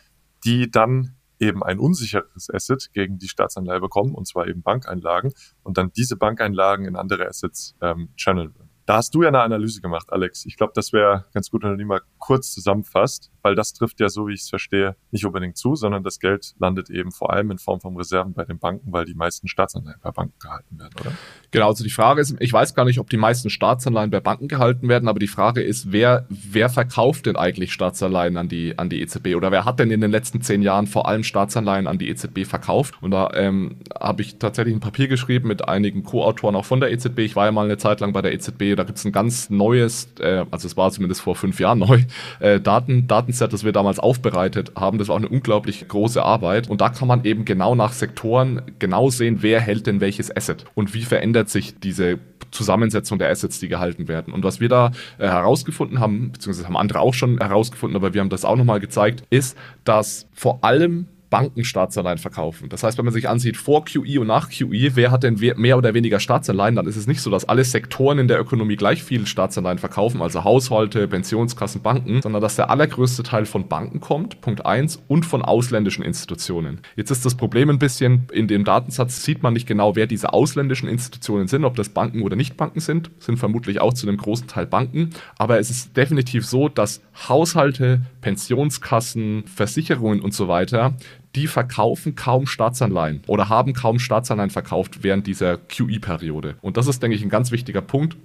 die 0.45 0.71
dann 0.71 1.15
eben 1.39 1.63
ein 1.63 1.79
unsicheres 1.79 2.49
Asset 2.49 2.89
gegen 2.93 3.17
die 3.17 3.27
Staatsanleihe 3.27 3.79
bekommen, 3.79 4.13
und 4.13 4.27
zwar 4.27 4.47
eben 4.47 4.61
Bankeinlagen, 4.61 5.33
und 5.63 5.77
dann 5.77 5.91
diese 5.93 6.17
Bankeinlagen 6.17 6.85
in 6.85 6.95
andere 6.95 7.27
Assets 7.27 7.75
ähm, 7.81 8.09
channeln. 8.15 8.53
Da 8.89 8.95
hast 8.95 9.13
du 9.13 9.21
ja 9.21 9.27
eine 9.27 9.41
Analyse 9.41 9.81
gemacht, 9.81 10.11
Alex. 10.11 10.47
Ich 10.47 10.57
glaube, 10.57 10.73
das 10.73 10.93
wäre 10.93 11.25
ganz 11.31 11.51
gut, 11.51 11.61
wenn 11.61 11.69
du 11.69 11.77
die 11.77 11.85
mal 11.85 12.01
kurz 12.17 12.51
zusammenfasst. 12.51 13.31
Weil 13.41 13.55
das 13.55 13.73
trifft 13.73 13.99
ja, 13.99 14.09
so 14.09 14.27
wie 14.27 14.33
ich 14.33 14.41
es 14.41 14.49
verstehe, 14.49 14.95
nicht 15.11 15.25
unbedingt 15.25 15.57
zu, 15.57 15.75
sondern 15.75 16.03
das 16.03 16.19
Geld 16.19 16.53
landet 16.59 16.89
eben 16.89 17.11
vor 17.11 17.31
allem 17.31 17.51
in 17.51 17.57
Form 17.57 17.79
von 17.81 17.95
Reserven 17.95 18.33
bei 18.33 18.45
den 18.45 18.59
Banken, 18.59 18.91
weil 18.91 19.05
die 19.05 19.13
meisten 19.13 19.47
Staatsanleihen 19.47 19.99
bei 20.01 20.11
Banken 20.11 20.39
gehalten 20.39 20.79
werden, 20.79 20.93
oder? 20.99 21.11
Genau, 21.51 21.67
also 21.67 21.83
die 21.83 21.89
Frage 21.89 22.21
ist, 22.21 22.35
ich 22.39 22.53
weiß 22.53 22.75
gar 22.75 22.85
nicht, 22.85 22.99
ob 22.99 23.09
die 23.09 23.17
meisten 23.17 23.49
Staatsanleihen 23.49 24.11
bei 24.11 24.19
Banken 24.19 24.47
gehalten 24.47 24.87
werden, 24.87 25.07
aber 25.07 25.19
die 25.19 25.27
Frage 25.27 25.61
ist, 25.61 25.91
wer, 25.91 26.25
wer 26.29 26.69
verkauft 26.69 27.25
denn 27.25 27.35
eigentlich 27.35 27.73
Staatsanleihen 27.73 28.37
an 28.37 28.49
die, 28.49 28.77
an 28.77 28.89
die 28.89 29.01
EZB 29.01 29.35
oder 29.35 29.51
wer 29.51 29.65
hat 29.65 29.79
denn 29.79 29.91
in 29.91 30.01
den 30.01 30.11
letzten 30.11 30.41
zehn 30.41 30.61
Jahren 30.61 30.87
vor 30.87 31.07
allem 31.07 31.23
Staatsanleihen 31.23 31.87
an 31.87 31.97
die 31.97 32.09
EZB 32.09 32.45
verkauft? 32.45 32.95
Und 33.01 33.11
da 33.11 33.31
ähm, 33.33 33.77
habe 33.99 34.21
ich 34.21 34.37
tatsächlich 34.37 34.75
ein 34.75 34.79
Papier 34.79 35.07
geschrieben 35.07 35.47
mit 35.47 35.67
einigen 35.67 36.03
Co-Autoren 36.03 36.55
auch 36.55 36.65
von 36.65 36.79
der 36.79 36.91
EZB. 36.91 37.19
Ich 37.19 37.35
war 37.35 37.45
ja 37.45 37.51
mal 37.51 37.65
eine 37.65 37.77
Zeit 37.77 37.99
lang 37.99 38.13
bei 38.13 38.21
der 38.21 38.33
EZB, 38.33 38.75
da 38.75 38.83
gibt 38.83 38.97
es 38.97 39.05
ein 39.05 39.11
ganz 39.11 39.49
neues, 39.49 40.09
äh, 40.19 40.45
also 40.51 40.67
es 40.67 40.77
war 40.77 40.91
zumindest 40.91 41.21
vor 41.21 41.35
fünf 41.35 41.59
Jahren 41.59 41.79
neu, 41.79 42.03
äh, 42.39 42.59
Daten, 42.59 43.07
Datenset, 43.29 43.53
das 43.53 43.63
wir 43.63 43.71
damals 43.71 43.99
aufbereitet 43.99 44.73
haben. 44.75 44.97
Das 44.97 45.07
war 45.07 45.15
auch 45.15 45.19
eine 45.19 45.29
unglaublich 45.29 45.87
große 45.87 46.21
Arbeit. 46.21 46.69
Und 46.69 46.81
da 46.81 46.89
kann 46.89 47.07
man 47.07 47.23
eben 47.23 47.45
genau 47.45 47.75
nach 47.75 47.93
Sektoren 47.93 48.61
genau 48.79 49.09
sehen, 49.09 49.37
wer 49.41 49.59
hält 49.59 49.87
denn 49.87 50.01
welches 50.01 50.35
Asset 50.35 50.65
und 50.75 50.93
wie 50.93 51.03
verändert 51.03 51.49
sich 51.49 51.79
diese 51.79 52.19
Zusammensetzung 52.51 53.19
der 53.19 53.29
Assets, 53.29 53.59
die 53.59 53.67
gehalten 53.67 54.07
werden. 54.07 54.33
Und 54.33 54.43
was 54.43 54.59
wir 54.59 54.69
da 54.69 54.91
äh, 55.19 55.27
herausgefunden 55.27 55.99
haben, 55.99 56.31
beziehungsweise 56.31 56.67
haben 56.67 56.77
andere 56.77 56.99
auch 56.99 57.13
schon 57.13 57.37
herausgefunden, 57.37 57.95
aber 57.95 58.13
wir 58.13 58.21
haben 58.21 58.29
das 58.29 58.45
auch 58.45 58.55
nochmal 58.55 58.79
gezeigt, 58.79 59.23
ist, 59.29 59.55
dass 59.83 60.27
vor 60.33 60.63
allem 60.63 61.05
Banken 61.29 61.63
Staatsanleihen 61.63 62.17
verkaufen. 62.17 62.69
Das 62.69 62.83
heißt, 62.83 62.97
wenn 62.97 63.05
man 63.05 63.13
sich 63.13 63.29
ansieht, 63.29 63.57
vor 63.57 63.85
QE 63.85 64.19
und 64.19 64.27
nach 64.27 64.49
QE, 64.49 64.95
wer 64.95 65.11
hat 65.11 65.23
denn 65.23 65.35
mehr 65.57 65.77
oder 65.77 65.93
weniger 65.93 66.19
Staatsanleihen, 66.19 66.75
dann 66.75 66.87
ist 66.87 66.95
es 66.95 67.07
nicht 67.07 67.21
so, 67.21 67.29
dass 67.29 67.47
alle 67.47 67.63
Sektoren 67.63 68.19
in 68.19 68.27
der 68.27 68.39
Ökonomie 68.39 68.75
gleich 68.75 69.03
viel 69.03 69.27
Staatsanleihen 69.27 69.77
verkaufen, 69.77 70.21
also 70.21 70.43
Haushalte, 70.43 71.07
Pensionskassen, 71.07 71.81
Banken, 71.81 72.21
sondern 72.21 72.41
dass 72.41 72.55
der 72.55 72.69
allergrößte 72.69 73.23
Teil 73.23 73.45
von 73.45 73.67
Banken 73.67 73.99
kommt, 73.99 74.41
Punkt 74.41 74.65
eins, 74.65 75.01
und 75.07 75.25
von 75.25 75.41
ausländischen 75.41 76.03
Institutionen. 76.03 76.81
Jetzt 76.95 77.11
ist 77.11 77.25
das 77.25 77.35
Problem 77.35 77.69
ein 77.69 77.79
bisschen, 77.79 78.27
in 78.31 78.47
dem 78.47 78.63
Datensatz 78.63 79.23
sieht 79.23 79.43
man 79.43 79.53
nicht 79.53 79.67
genau, 79.67 79.95
wer 79.95 80.07
diese 80.07 80.33
ausländischen 80.33 80.89
Institutionen 80.89 81.47
sind, 81.47 81.63
ob 81.63 81.75
das 81.75 81.89
Banken 81.89 82.23
oder 82.23 82.35
nicht 82.35 82.57
Banken 82.57 82.79
sind, 82.79 83.11
sind 83.19 83.37
vermutlich 83.37 83.81
auch 83.81 83.93
zu 83.93 84.07
einem 84.07 84.17
großen 84.17 84.47
Teil 84.47 84.65
Banken, 84.65 85.11
aber 85.37 85.59
es 85.59 85.69
ist 85.69 85.95
definitiv 85.95 86.45
so, 86.45 86.69
dass 86.69 87.01
Haushalte, 87.27 88.01
Pensionskassen, 88.21 89.43
Versicherungen 89.45 90.21
und 90.21 90.33
so 90.33 90.47
weiter 90.47 90.95
die 91.35 91.47
verkaufen 91.47 92.15
kaum 92.15 92.47
Staatsanleihen 92.47 93.21
oder 93.27 93.49
haben 93.49 93.73
kaum 93.73 93.99
Staatsanleihen 93.99 94.49
verkauft 94.49 95.03
während 95.03 95.27
dieser 95.27 95.57
QE-Periode. 95.57 96.55
Und 96.61 96.77
das 96.77 96.87
ist, 96.87 97.03
denke 97.03 97.15
ich, 97.15 97.23
ein 97.23 97.29
ganz 97.29 97.51
wichtiger 97.51 97.81
Punkt, 97.81 98.17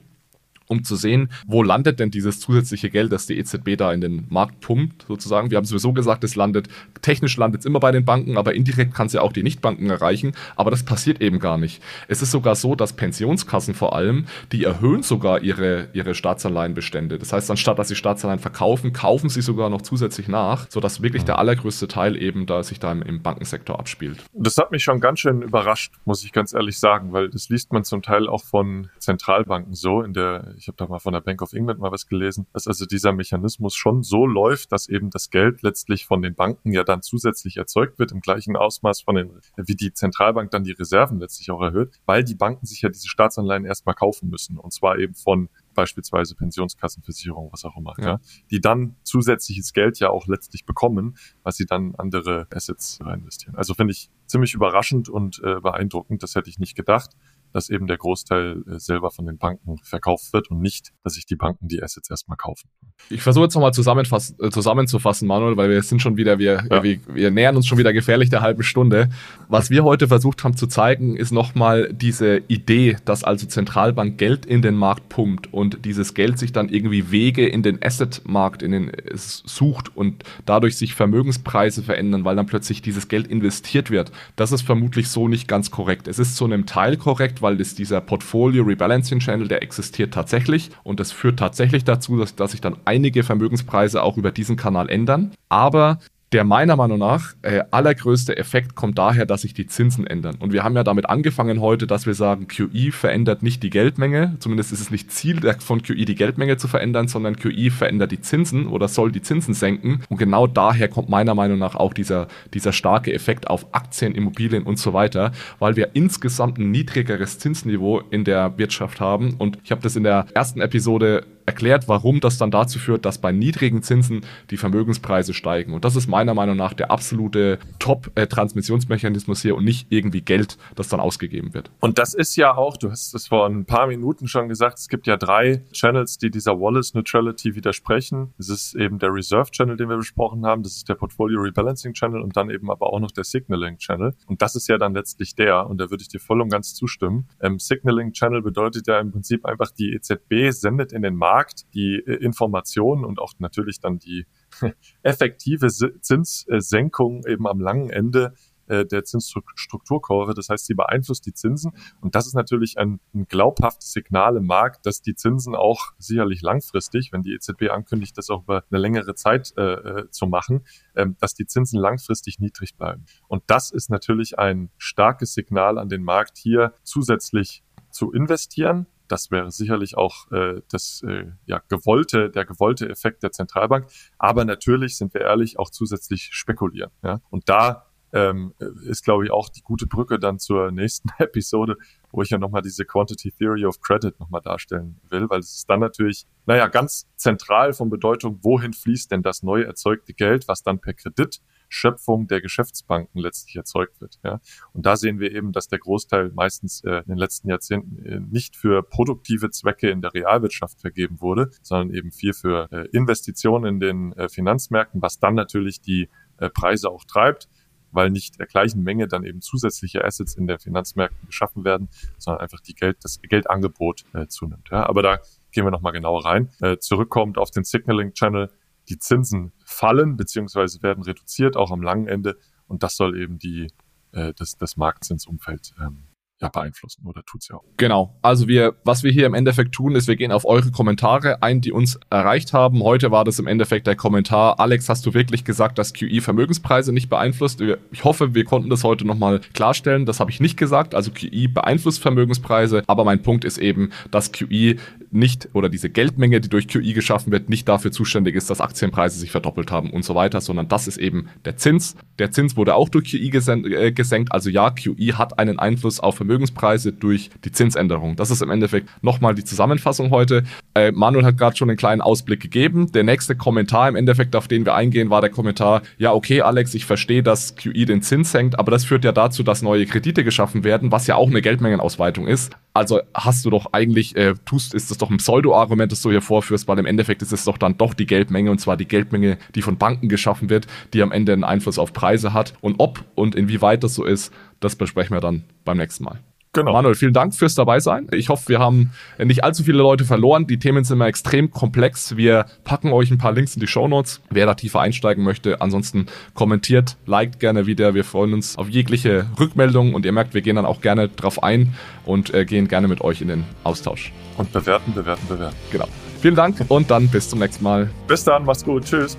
um 0.66 0.84
zu 0.84 0.96
sehen, 0.96 1.30
wo 1.46 1.62
landet 1.62 2.00
denn 2.00 2.10
dieses 2.10 2.40
zusätzliche 2.40 2.90
Geld, 2.90 3.12
das 3.12 3.26
die 3.26 3.38
EZB 3.38 3.76
da 3.76 3.92
in 3.92 4.00
den 4.00 4.26
Markt 4.28 4.60
pumpt, 4.60 5.04
sozusagen. 5.06 5.50
Wir 5.50 5.58
haben 5.58 5.64
sowieso 5.64 5.92
gesagt, 5.92 6.24
es 6.24 6.36
landet, 6.36 6.68
technisch 7.02 7.36
landet 7.36 7.60
es 7.60 7.66
immer 7.66 7.80
bei 7.80 7.92
den 7.92 8.04
Banken, 8.04 8.38
aber 8.38 8.54
indirekt 8.54 8.94
kann 8.94 9.06
es 9.06 9.12
ja 9.12 9.20
auch 9.20 9.32
die 9.32 9.42
Nichtbanken 9.42 9.90
erreichen. 9.90 10.32
Aber 10.56 10.70
das 10.70 10.82
passiert 10.82 11.20
eben 11.20 11.38
gar 11.38 11.58
nicht. 11.58 11.82
Es 12.08 12.22
ist 12.22 12.30
sogar 12.30 12.54
so, 12.54 12.74
dass 12.74 12.94
Pensionskassen 12.94 13.74
vor 13.74 13.94
allem, 13.94 14.26
die 14.52 14.64
erhöhen 14.64 15.02
sogar 15.02 15.42
ihre, 15.42 15.88
ihre 15.92 16.14
Staatsanleihenbestände. 16.14 17.18
Das 17.18 17.32
heißt, 17.32 17.50
anstatt 17.50 17.78
dass 17.78 17.88
sie 17.88 17.96
Staatsanleihen 17.96 18.40
verkaufen, 18.40 18.92
kaufen 18.92 19.28
sie 19.28 19.42
sogar 19.42 19.70
noch 19.70 19.82
zusätzlich 19.82 20.28
nach, 20.28 20.66
sodass 20.70 21.02
wirklich 21.02 21.24
der 21.24 21.38
allergrößte 21.38 21.88
Teil 21.88 22.16
eben 22.16 22.46
da 22.46 22.62
sich 22.62 22.78
da 22.78 22.92
im, 22.92 23.02
im 23.02 23.22
Bankensektor 23.22 23.78
abspielt. 23.78 24.24
Das 24.32 24.56
hat 24.58 24.70
mich 24.70 24.84
schon 24.84 25.00
ganz 25.00 25.20
schön 25.20 25.42
überrascht, 25.42 25.94
muss 26.04 26.24
ich 26.24 26.32
ganz 26.32 26.54
ehrlich 26.54 26.78
sagen, 26.78 27.12
weil 27.12 27.28
das 27.30 27.48
liest 27.48 27.72
man 27.72 27.84
zum 27.84 28.02
Teil 28.02 28.28
auch 28.28 28.44
von 28.44 28.88
Zentralbanken 28.98 29.74
so 29.74 30.02
in 30.02 30.12
der 30.12 30.53
ich 30.56 30.68
habe 30.68 30.76
da 30.76 30.86
mal 30.86 30.98
von 30.98 31.12
der 31.12 31.20
Bank 31.20 31.42
of 31.42 31.52
England 31.52 31.80
mal 31.80 31.92
was 31.92 32.06
gelesen, 32.06 32.46
dass 32.52 32.66
also 32.66 32.86
dieser 32.86 33.12
Mechanismus 33.12 33.74
schon 33.74 34.02
so 34.02 34.26
läuft, 34.26 34.72
dass 34.72 34.88
eben 34.88 35.10
das 35.10 35.30
Geld 35.30 35.62
letztlich 35.62 36.06
von 36.06 36.22
den 36.22 36.34
Banken 36.34 36.72
ja 36.72 36.84
dann 36.84 37.02
zusätzlich 37.02 37.56
erzeugt 37.56 37.98
wird 37.98 38.12
im 38.12 38.20
gleichen 38.20 38.56
Ausmaß 38.56 39.02
von 39.02 39.16
den, 39.16 39.30
wie 39.56 39.76
die 39.76 39.92
Zentralbank 39.92 40.50
dann 40.50 40.64
die 40.64 40.72
Reserven 40.72 41.18
letztlich 41.18 41.50
auch 41.50 41.62
erhöht, 41.62 42.00
weil 42.06 42.24
die 42.24 42.34
Banken 42.34 42.66
sich 42.66 42.82
ja 42.82 42.88
diese 42.88 43.08
Staatsanleihen 43.08 43.64
erstmal 43.64 43.94
kaufen 43.94 44.30
müssen 44.30 44.58
und 44.58 44.72
zwar 44.72 44.98
eben 44.98 45.14
von 45.14 45.48
beispielsweise 45.74 46.34
Pensionskassenversicherung, 46.36 47.52
was 47.52 47.64
auch 47.64 47.76
immer, 47.76 47.94
ja. 47.98 48.04
ja. 48.04 48.20
die 48.50 48.60
dann 48.60 48.96
zusätzliches 49.02 49.72
Geld 49.72 49.98
ja 49.98 50.10
auch 50.10 50.26
letztlich 50.26 50.64
bekommen, 50.64 51.16
was 51.42 51.56
sie 51.56 51.66
dann 51.66 51.94
andere 51.96 52.46
Assets 52.50 53.00
reinvestieren. 53.02 53.56
Also 53.56 53.74
finde 53.74 53.92
ich 53.92 54.08
ziemlich 54.26 54.54
überraschend 54.54 55.08
und 55.08 55.40
äh, 55.44 55.60
beeindruckend. 55.60 56.22
Das 56.22 56.34
hätte 56.34 56.48
ich 56.48 56.58
nicht 56.58 56.76
gedacht 56.76 57.10
dass 57.54 57.70
eben 57.70 57.86
der 57.86 57.96
Großteil 57.96 58.62
äh, 58.66 58.78
selber 58.78 59.12
von 59.12 59.26
den 59.26 59.38
Banken 59.38 59.78
verkauft 59.82 60.32
wird 60.32 60.50
und 60.50 60.60
nicht, 60.60 60.92
dass 61.04 61.14
sich 61.14 61.24
die 61.24 61.36
Banken 61.36 61.68
die 61.68 61.82
Assets 61.82 62.10
erstmal 62.10 62.36
kaufen. 62.36 62.68
Ich 63.10 63.22
versuche 63.22 63.44
jetzt 63.44 63.54
nochmal 63.54 63.70
äh, 63.70 64.50
zusammenzufassen, 64.50 65.28
Manuel, 65.28 65.56
weil 65.56 65.70
wir 65.70 65.80
sind 65.82 66.02
schon 66.02 66.16
wieder, 66.16 66.38
wir, 66.38 66.66
ja. 66.68 66.82
wir, 66.82 66.98
wir 67.06 67.30
nähern 67.30 67.54
uns 67.54 67.66
schon 67.66 67.78
wieder 67.78 67.92
gefährlich 67.92 68.28
der 68.28 68.40
halben 68.40 68.64
Stunde. 68.64 69.08
Was 69.48 69.70
wir 69.70 69.84
heute 69.84 70.08
versucht 70.08 70.42
haben 70.42 70.56
zu 70.56 70.66
zeigen, 70.66 71.16
ist 71.16 71.30
nochmal 71.30 71.92
diese 71.92 72.38
Idee, 72.48 72.96
dass 73.04 73.22
also 73.22 73.46
Zentralbank 73.46 74.18
Geld 74.18 74.44
in 74.46 74.60
den 74.60 74.74
Markt 74.74 75.08
pumpt 75.08 75.52
und 75.52 75.84
dieses 75.84 76.14
Geld 76.14 76.38
sich 76.40 76.52
dann 76.52 76.68
irgendwie 76.68 77.12
Wege 77.12 77.46
in 77.46 77.62
den 77.62 77.80
Assetmarkt 77.80 78.62
in 78.62 78.72
den, 78.72 78.92
sucht 79.14 79.96
und 79.96 80.24
dadurch 80.44 80.76
sich 80.76 80.94
Vermögenspreise 80.94 81.84
verändern, 81.84 82.24
weil 82.24 82.34
dann 82.34 82.46
plötzlich 82.46 82.82
dieses 82.82 83.06
Geld 83.06 83.28
investiert 83.28 83.90
wird. 83.90 84.10
Das 84.34 84.50
ist 84.50 84.62
vermutlich 84.62 85.08
so 85.08 85.28
nicht 85.28 85.46
ganz 85.46 85.70
korrekt. 85.70 86.08
Es 86.08 86.18
ist 86.18 86.34
zu 86.34 86.44
einem 86.44 86.66
Teil 86.66 86.96
korrekt, 86.96 87.43
weil 87.44 87.56
das 87.56 87.76
dieser 87.76 88.00
Portfolio 88.00 88.64
Rebalancing 88.64 89.20
Channel, 89.20 89.46
der 89.46 89.62
existiert 89.62 90.12
tatsächlich 90.12 90.70
und 90.82 90.98
das 90.98 91.12
führt 91.12 91.38
tatsächlich 91.38 91.84
dazu, 91.84 92.18
dass, 92.18 92.34
dass 92.34 92.50
sich 92.50 92.60
dann 92.60 92.76
einige 92.84 93.22
Vermögenspreise 93.22 94.02
auch 94.02 94.16
über 94.16 94.32
diesen 94.32 94.56
Kanal 94.56 94.88
ändern. 94.88 95.30
Aber 95.48 96.00
der 96.34 96.42
meiner 96.42 96.74
Meinung 96.74 96.98
nach 96.98 97.34
äh, 97.42 97.62
allergrößte 97.70 98.36
Effekt 98.36 98.74
kommt 98.74 98.98
daher, 98.98 99.24
dass 99.24 99.42
sich 99.42 99.54
die 99.54 99.68
Zinsen 99.68 100.04
ändern. 100.04 100.34
Und 100.40 100.52
wir 100.52 100.64
haben 100.64 100.74
ja 100.74 100.82
damit 100.82 101.08
angefangen 101.08 101.60
heute, 101.60 101.86
dass 101.86 102.06
wir 102.06 102.14
sagen, 102.14 102.48
QI 102.48 102.90
verändert 102.90 103.44
nicht 103.44 103.62
die 103.62 103.70
Geldmenge. 103.70 104.34
Zumindest 104.40 104.72
ist 104.72 104.80
es 104.80 104.90
nicht 104.90 105.12
Ziel 105.12 105.40
von 105.60 105.80
QI, 105.80 106.04
die 106.04 106.16
Geldmenge 106.16 106.56
zu 106.56 106.66
verändern, 106.66 107.06
sondern 107.06 107.36
QI 107.36 107.70
verändert 107.70 108.10
die 108.10 108.20
Zinsen 108.20 108.66
oder 108.66 108.88
soll 108.88 109.12
die 109.12 109.22
Zinsen 109.22 109.54
senken. 109.54 110.02
Und 110.08 110.16
genau 110.16 110.48
daher 110.48 110.88
kommt 110.88 111.08
meiner 111.08 111.36
Meinung 111.36 111.60
nach 111.60 111.76
auch 111.76 111.94
dieser, 111.94 112.26
dieser 112.52 112.72
starke 112.72 113.12
Effekt 113.12 113.46
auf 113.46 113.72
Aktien, 113.72 114.16
Immobilien 114.16 114.64
und 114.64 114.80
so 114.80 114.92
weiter, 114.92 115.30
weil 115.60 115.76
wir 115.76 115.90
insgesamt 115.94 116.58
ein 116.58 116.72
niedrigeres 116.72 117.38
Zinsniveau 117.38 118.00
in 118.10 118.24
der 118.24 118.58
Wirtschaft 118.58 119.00
haben. 119.00 119.34
Und 119.38 119.58
ich 119.62 119.70
habe 119.70 119.82
das 119.82 119.94
in 119.94 120.02
der 120.02 120.26
ersten 120.34 120.60
Episode 120.60 121.24
erklärt, 121.46 121.88
warum 121.88 122.20
das 122.20 122.38
dann 122.38 122.50
dazu 122.50 122.78
führt, 122.78 123.04
dass 123.04 123.18
bei 123.18 123.32
niedrigen 123.32 123.82
Zinsen 123.82 124.22
die 124.50 124.56
Vermögenspreise 124.56 125.34
steigen. 125.34 125.74
Und 125.74 125.84
das 125.84 125.96
ist 125.96 126.06
meiner 126.06 126.34
Meinung 126.34 126.56
nach 126.56 126.72
der 126.72 126.90
absolute 126.90 127.58
Top-Transmissionsmechanismus 127.78 129.42
hier 129.42 129.56
und 129.56 129.64
nicht 129.64 129.86
irgendwie 129.90 130.22
Geld, 130.22 130.56
das 130.74 130.88
dann 130.88 131.00
ausgegeben 131.00 131.54
wird. 131.54 131.70
Und 131.80 131.98
das 131.98 132.14
ist 132.14 132.36
ja 132.36 132.56
auch, 132.56 132.76
du 132.76 132.90
hast 132.90 133.14
es 133.14 133.28
vor 133.28 133.46
ein 133.46 133.64
paar 133.64 133.86
Minuten 133.86 134.26
schon 134.26 134.48
gesagt, 134.48 134.78
es 134.78 134.88
gibt 134.88 135.06
ja 135.06 135.16
drei 135.16 135.62
Channels, 135.72 136.18
die 136.18 136.30
dieser 136.30 136.58
Wallace 136.58 136.94
Neutrality 136.94 137.54
widersprechen. 137.54 138.32
Das 138.38 138.48
ist 138.48 138.74
eben 138.74 138.98
der 138.98 139.12
Reserve 139.12 139.50
Channel, 139.50 139.76
den 139.76 139.88
wir 139.88 139.96
besprochen 139.96 140.46
haben, 140.46 140.62
das 140.62 140.76
ist 140.76 140.88
der 140.88 140.94
Portfolio 140.94 141.40
Rebalancing 141.40 141.92
Channel 141.92 142.22
und 142.22 142.36
dann 142.36 142.50
eben 142.50 142.70
aber 142.70 142.92
auch 142.92 143.00
noch 143.00 143.10
der 143.10 143.24
Signaling 143.24 143.78
Channel. 143.78 144.14
Und 144.26 144.40
das 144.40 144.56
ist 144.56 144.68
ja 144.68 144.78
dann 144.78 144.94
letztlich 144.94 145.34
der, 145.34 145.66
und 145.66 145.78
da 145.78 145.90
würde 145.90 146.02
ich 146.02 146.08
dir 146.08 146.20
voll 146.20 146.40
und 146.40 146.48
ganz 146.48 146.74
zustimmen. 146.74 147.28
Ähm, 147.40 147.58
Signaling 147.58 148.12
Channel 148.12 148.42
bedeutet 148.42 148.86
ja 148.86 148.98
im 148.98 149.12
Prinzip 149.12 149.44
einfach, 149.44 149.70
die 149.70 149.92
EZB 149.92 150.50
sendet 150.50 150.92
in 150.92 151.02
den 151.02 151.16
Markt 151.16 151.33
Markt 151.34 151.74
die 151.74 151.96
äh, 151.96 152.14
Informationen 152.24 153.04
und 153.04 153.18
auch 153.18 153.32
natürlich 153.38 153.80
dann 153.80 153.98
die 153.98 154.26
effektive 155.02 155.68
Zinssenkung 155.68 157.26
eben 157.26 157.48
am 157.48 157.60
langen 157.60 157.90
Ende 157.90 158.34
äh, 158.66 158.86
der 158.86 159.04
Zinsstrukturkurve. 159.04 160.32
Das 160.32 160.48
heißt, 160.48 160.66
sie 160.66 160.74
beeinflusst 160.74 161.26
die 161.26 161.34
Zinsen. 161.34 161.72
Und 162.00 162.14
das 162.14 162.26
ist 162.26 162.34
natürlich 162.34 162.78
ein, 162.78 163.00
glaubhaftes 163.28 163.92
Signal 163.92 164.36
im 164.36 164.46
Markt, 164.46 164.86
dass 164.86 165.02
die 165.02 165.14
Zinsen 165.14 165.54
auch 165.54 165.92
sicherlich 165.98 166.40
langfristig, 166.40 167.12
wenn 167.12 167.22
die 167.22 167.34
EZB 167.34 167.70
ankündigt, 167.70 168.16
das 168.16 168.30
auch 168.30 168.42
über 168.42 168.64
eine 168.70 168.80
längere 168.80 169.14
Zeit 169.14 169.52
äh, 169.56 169.62
äh 169.62 170.10
zu 170.10 170.26
machen, 170.26 170.64
ähm, 170.94 171.16
dass 171.20 171.34
die 171.34 171.46
Zinsen 171.46 171.80
langfristig 171.80 172.38
niedrig 172.38 172.76
bleiben. 172.76 173.04
Und 173.28 173.42
das 173.48 173.70
ist 173.70 173.90
natürlich 173.90 174.38
ein 174.38 174.70
starkes 174.78 175.34
Signal 175.34 175.78
an 175.78 175.88
den 175.88 176.02
Markt, 176.02 176.38
hier 176.38 176.74
zusätzlich 176.84 177.64
zu 177.90 178.12
investieren, 178.12 178.86
das 179.08 179.30
wäre 179.30 179.50
sicherlich 179.50 179.96
auch 179.96 180.30
äh, 180.32 180.60
das 180.70 181.02
äh, 181.06 181.26
ja, 181.46 181.60
gewollte, 181.68 182.30
der 182.30 182.44
gewollte 182.44 182.88
Effekt 182.88 183.22
der 183.22 183.32
Zentralbank. 183.32 183.86
Aber 184.18 184.44
natürlich 184.44 184.96
sind 184.96 185.14
wir 185.14 185.22
ehrlich 185.22 185.58
auch 185.58 185.70
zusätzlich 185.70 186.30
spekulieren. 186.32 186.90
Ja? 187.02 187.20
Und 187.30 187.48
da 187.48 187.86
ähm, 188.14 188.54
ist, 188.86 189.04
glaube 189.04 189.24
ich, 189.24 189.32
auch 189.32 189.48
die 189.48 189.62
gute 189.62 189.86
Brücke 189.88 190.20
dann 190.20 190.38
zur 190.38 190.70
nächsten 190.70 191.08
Episode, 191.18 191.76
wo 192.12 192.22
ich 192.22 192.30
ja 192.30 192.38
nochmal 192.38 192.62
diese 192.62 192.84
Quantity 192.84 193.32
Theory 193.32 193.66
of 193.66 193.80
Credit 193.80 194.18
nochmal 194.20 194.40
darstellen 194.40 195.00
will, 195.10 195.28
weil 195.28 195.40
es 195.40 195.56
ist 195.56 195.68
dann 195.68 195.80
natürlich, 195.80 196.26
naja, 196.46 196.68
ganz 196.68 197.08
zentral 197.16 197.72
von 197.72 197.90
Bedeutung, 197.90 198.38
wohin 198.42 198.72
fließt 198.72 199.10
denn 199.10 199.22
das 199.22 199.42
neu 199.42 199.62
erzeugte 199.62 200.14
Geld, 200.14 200.46
was 200.46 200.62
dann 200.62 200.78
per 200.78 200.94
Kredit 200.94 201.40
Wertschöpfung 201.74 202.26
der 202.26 202.40
Geschäftsbanken 202.40 203.20
letztlich 203.20 203.56
erzeugt 203.56 204.00
wird. 204.00 204.18
Ja. 204.22 204.40
Und 204.72 204.86
da 204.86 204.96
sehen 204.96 205.18
wir 205.18 205.32
eben, 205.32 205.52
dass 205.52 205.68
der 205.68 205.78
Großteil 205.78 206.30
meistens 206.34 206.82
äh, 206.84 206.98
in 206.98 207.08
den 207.08 207.18
letzten 207.18 207.48
Jahrzehnten 207.48 208.04
äh, 208.04 208.20
nicht 208.20 208.56
für 208.56 208.82
produktive 208.82 209.50
Zwecke 209.50 209.90
in 209.90 210.00
der 210.00 210.14
Realwirtschaft 210.14 210.80
vergeben 210.80 211.20
wurde, 211.20 211.50
sondern 211.62 211.94
eben 211.94 212.12
viel 212.12 212.32
für 212.32 212.68
äh, 212.70 212.88
Investitionen 212.92 213.74
in 213.74 213.80
den 213.80 214.12
äh, 214.12 214.28
Finanzmärkten, 214.28 215.02
was 215.02 215.18
dann 215.18 215.34
natürlich 215.34 215.80
die 215.80 216.08
äh, 216.38 216.48
Preise 216.48 216.88
auch 216.90 217.04
treibt 217.04 217.48
weil 217.96 218.10
nicht 218.10 218.40
der 218.40 218.46
gleichen 218.46 218.82
Menge 218.82 219.06
dann 219.06 219.22
eben 219.22 219.40
zusätzliche 219.40 220.04
Assets 220.04 220.34
in 220.34 220.48
den 220.48 220.58
Finanzmärkten 220.58 221.28
geschaffen 221.28 221.64
werden, 221.64 221.88
sondern 222.18 222.42
einfach 222.42 222.58
die 222.58 222.74
Geld, 222.74 222.96
das 223.02 223.20
Geldangebot 223.22 224.02
äh, 224.14 224.26
zunimmt. 224.26 224.68
Ja, 224.72 224.88
aber 224.88 225.02
da 225.02 225.20
gehen 225.52 225.64
wir 225.64 225.70
nochmal 225.70 225.92
genauer 225.92 226.24
rein. 226.24 226.50
Äh, 226.60 226.78
zurückkommt 226.78 227.38
auf 227.38 227.52
den 227.52 227.62
Signaling 227.62 228.12
Channel, 228.12 228.50
die 228.88 228.98
Zinsen 228.98 229.52
fallen 229.64 230.16
beziehungsweise 230.16 230.82
werden 230.82 231.02
reduziert, 231.04 231.56
auch 231.56 231.70
am 231.70 231.82
langen 231.82 232.06
Ende. 232.06 232.36
Und 232.66 232.82
das 232.82 232.96
soll 232.96 233.18
eben 233.20 233.38
die, 233.38 233.68
äh, 234.12 234.32
das, 234.34 234.56
das 234.56 234.76
Marktzinsumfeld 234.76 235.74
ähm, 235.80 236.04
ja 236.40 236.48
beeinflussen 236.48 237.06
oder 237.06 237.22
tut's 237.24 237.48
ja 237.48 237.56
auch. 237.56 237.64
Genau. 237.76 238.16
Also 238.22 238.48
wir, 238.48 238.74
was 238.84 239.02
wir 239.02 239.12
hier 239.12 239.26
im 239.26 239.34
Endeffekt 239.34 239.72
tun, 239.72 239.94
ist, 239.94 240.08
wir 240.08 240.16
gehen 240.16 240.32
auf 240.32 240.44
eure 240.44 240.70
Kommentare 240.70 241.42
ein, 241.42 241.60
die 241.60 241.72
uns 241.72 241.98
erreicht 242.10 242.52
haben. 242.52 242.82
Heute 242.82 243.10
war 243.10 243.24
das 243.24 243.38
im 243.38 243.46
Endeffekt 243.46 243.86
der 243.86 243.96
Kommentar. 243.96 244.60
Alex, 244.60 244.88
hast 244.88 245.06
du 245.06 245.14
wirklich 245.14 245.44
gesagt, 245.44 245.78
dass 245.78 245.92
QI 245.92 246.20
Vermögenspreise 246.20 246.92
nicht 246.92 247.08
beeinflusst? 247.08 247.62
Ich 247.92 248.04
hoffe, 248.04 248.34
wir 248.34 248.44
konnten 248.44 248.70
das 248.70 248.84
heute 248.84 249.06
nochmal 249.06 249.40
klarstellen. 249.54 250.06
Das 250.06 250.20
habe 250.20 250.30
ich 250.30 250.40
nicht 250.40 250.56
gesagt. 250.56 250.94
Also 250.94 251.10
QI 251.10 251.48
beeinflusst 251.48 252.00
Vermögenspreise. 252.00 252.82
Aber 252.86 253.04
mein 253.04 253.22
Punkt 253.22 253.44
ist 253.44 253.58
eben, 253.58 253.90
dass 254.10 254.32
QI 254.32 254.78
nicht 255.14 255.48
oder 255.52 255.68
diese 255.68 255.90
Geldmenge, 255.90 256.40
die 256.40 256.48
durch 256.48 256.68
QI 256.68 256.92
geschaffen 256.92 257.32
wird, 257.32 257.48
nicht 257.48 257.68
dafür 257.68 257.92
zuständig 257.92 258.34
ist, 258.34 258.50
dass 258.50 258.60
Aktienpreise 258.60 259.18
sich 259.18 259.30
verdoppelt 259.30 259.70
haben 259.70 259.90
und 259.90 260.04
so 260.04 260.14
weiter, 260.14 260.40
sondern 260.40 260.68
das 260.68 260.88
ist 260.88 260.98
eben 260.98 261.28
der 261.44 261.56
Zins. 261.56 261.96
Der 262.18 262.30
Zins 262.30 262.56
wurde 262.56 262.74
auch 262.74 262.88
durch 262.88 263.10
QI 263.10 263.28
äh, 263.28 263.92
gesenkt. 263.92 264.32
Also 264.32 264.50
ja, 264.50 264.70
QI 264.70 265.14
hat 265.16 265.38
einen 265.38 265.58
Einfluss 265.58 266.00
auf 266.00 266.16
Vermögenspreise 266.16 266.92
durch 266.92 267.30
die 267.44 267.52
Zinsänderung. 267.52 268.16
Das 268.16 268.30
ist 268.30 268.42
im 268.42 268.50
Endeffekt 268.50 268.88
nochmal 269.02 269.34
die 269.34 269.44
Zusammenfassung 269.44 270.10
heute. 270.10 270.44
Äh, 270.74 270.92
Manuel 270.92 271.24
hat 271.24 271.38
gerade 271.38 271.56
schon 271.56 271.70
einen 271.70 271.78
kleinen 271.78 272.00
Ausblick 272.00 272.40
gegeben. 272.40 272.90
Der 272.92 273.04
nächste 273.04 273.36
Kommentar 273.36 273.88
im 273.88 273.96
Endeffekt, 273.96 274.36
auf 274.36 274.48
den 274.48 274.64
wir 274.64 274.74
eingehen, 274.74 275.10
war 275.10 275.20
der 275.20 275.30
Kommentar, 275.30 275.82
ja 275.98 276.12
okay 276.12 276.42
Alex, 276.42 276.74
ich 276.74 276.84
verstehe, 276.84 277.22
dass 277.22 277.56
QI 277.56 277.84
den 277.84 278.02
Zins 278.02 278.32
senkt, 278.32 278.58
aber 278.58 278.70
das 278.70 278.84
führt 278.84 279.04
ja 279.04 279.12
dazu, 279.12 279.42
dass 279.42 279.62
neue 279.62 279.86
Kredite 279.86 280.24
geschaffen 280.24 280.64
werden, 280.64 280.92
was 280.92 281.06
ja 281.06 281.16
auch 281.16 281.28
eine 281.28 281.42
Geldmengenausweitung 281.42 282.26
ist. 282.26 282.52
Also 282.72 283.00
hast 283.14 283.44
du 283.44 283.50
doch 283.50 283.66
eigentlich, 283.72 284.16
äh, 284.16 284.34
tust, 284.44 284.74
ist 284.74 284.90
das 284.90 284.98
doch 284.98 285.03
ein 285.10 285.18
Pseudo-Argument, 285.18 285.90
das 285.92 286.02
du 286.02 286.10
hier 286.10 286.22
vorführst, 286.22 286.68
weil 286.68 286.78
im 286.78 286.86
Endeffekt 286.86 287.22
ist 287.22 287.32
es 287.32 287.44
doch 287.44 287.58
dann 287.58 287.76
doch 287.76 287.94
die 287.94 288.06
Geldmenge 288.06 288.50
und 288.50 288.60
zwar 288.60 288.76
die 288.76 288.88
Geldmenge, 288.88 289.38
die 289.54 289.62
von 289.62 289.78
Banken 289.78 290.08
geschaffen 290.08 290.50
wird, 290.50 290.66
die 290.92 291.02
am 291.02 291.12
Ende 291.12 291.32
einen 291.32 291.44
Einfluss 291.44 291.78
auf 291.78 291.92
Preise 291.92 292.32
hat. 292.32 292.54
Und 292.60 292.76
ob 292.78 293.04
und 293.14 293.34
inwieweit 293.34 293.84
das 293.84 293.94
so 293.94 294.04
ist, 294.04 294.32
das 294.60 294.76
besprechen 294.76 295.16
wir 295.16 295.20
dann 295.20 295.44
beim 295.64 295.76
nächsten 295.76 296.04
Mal. 296.04 296.20
Genau. 296.54 296.72
Manuel, 296.72 296.94
vielen 296.94 297.12
Dank 297.12 297.34
fürs 297.34 297.54
dabei 297.54 297.80
sein. 297.80 298.06
Ich 298.12 298.28
hoffe, 298.28 298.48
wir 298.48 298.60
haben 298.60 298.92
nicht 299.18 299.42
allzu 299.42 299.64
viele 299.64 299.78
Leute 299.78 300.04
verloren. 300.04 300.46
Die 300.46 300.58
Themen 300.58 300.84
sind 300.84 300.96
immer 300.96 301.06
extrem 301.06 301.50
komplex. 301.50 302.16
Wir 302.16 302.46
packen 302.62 302.92
euch 302.92 303.10
ein 303.10 303.18
paar 303.18 303.32
Links 303.32 303.56
in 303.56 303.60
die 303.60 303.66
Show 303.66 303.88
Notes, 303.88 304.20
wer 304.30 304.46
da 304.46 304.54
tiefer 304.54 304.80
einsteigen 304.80 305.24
möchte. 305.24 305.60
Ansonsten 305.60 306.06
kommentiert, 306.34 306.96
liked 307.06 307.40
gerne 307.40 307.66
wieder. 307.66 307.94
Wir 307.94 308.04
freuen 308.04 308.32
uns 308.32 308.56
auf 308.56 308.68
jegliche 308.68 309.26
Rückmeldungen 309.38 309.94
und 309.94 310.06
ihr 310.06 310.12
merkt, 310.12 310.32
wir 310.32 310.42
gehen 310.42 310.56
dann 310.56 310.66
auch 310.66 310.80
gerne 310.80 311.08
drauf 311.08 311.42
ein 311.42 311.74
und 312.06 312.32
äh, 312.32 312.44
gehen 312.44 312.68
gerne 312.68 312.86
mit 312.86 313.00
euch 313.00 313.20
in 313.20 313.28
den 313.28 313.44
Austausch. 313.64 314.12
Und 314.36 314.52
bewerten, 314.52 314.94
bewerten, 314.94 315.26
bewerten. 315.28 315.56
Genau. 315.72 315.88
Vielen 316.20 316.36
Dank 316.36 316.64
und 316.68 316.90
dann 316.90 317.08
bis 317.08 317.28
zum 317.28 317.40
nächsten 317.40 317.64
Mal. 317.64 317.90
Bis 318.06 318.22
dann, 318.22 318.44
mach's 318.44 318.64
gut. 318.64 318.84
Tschüss. 318.84 319.18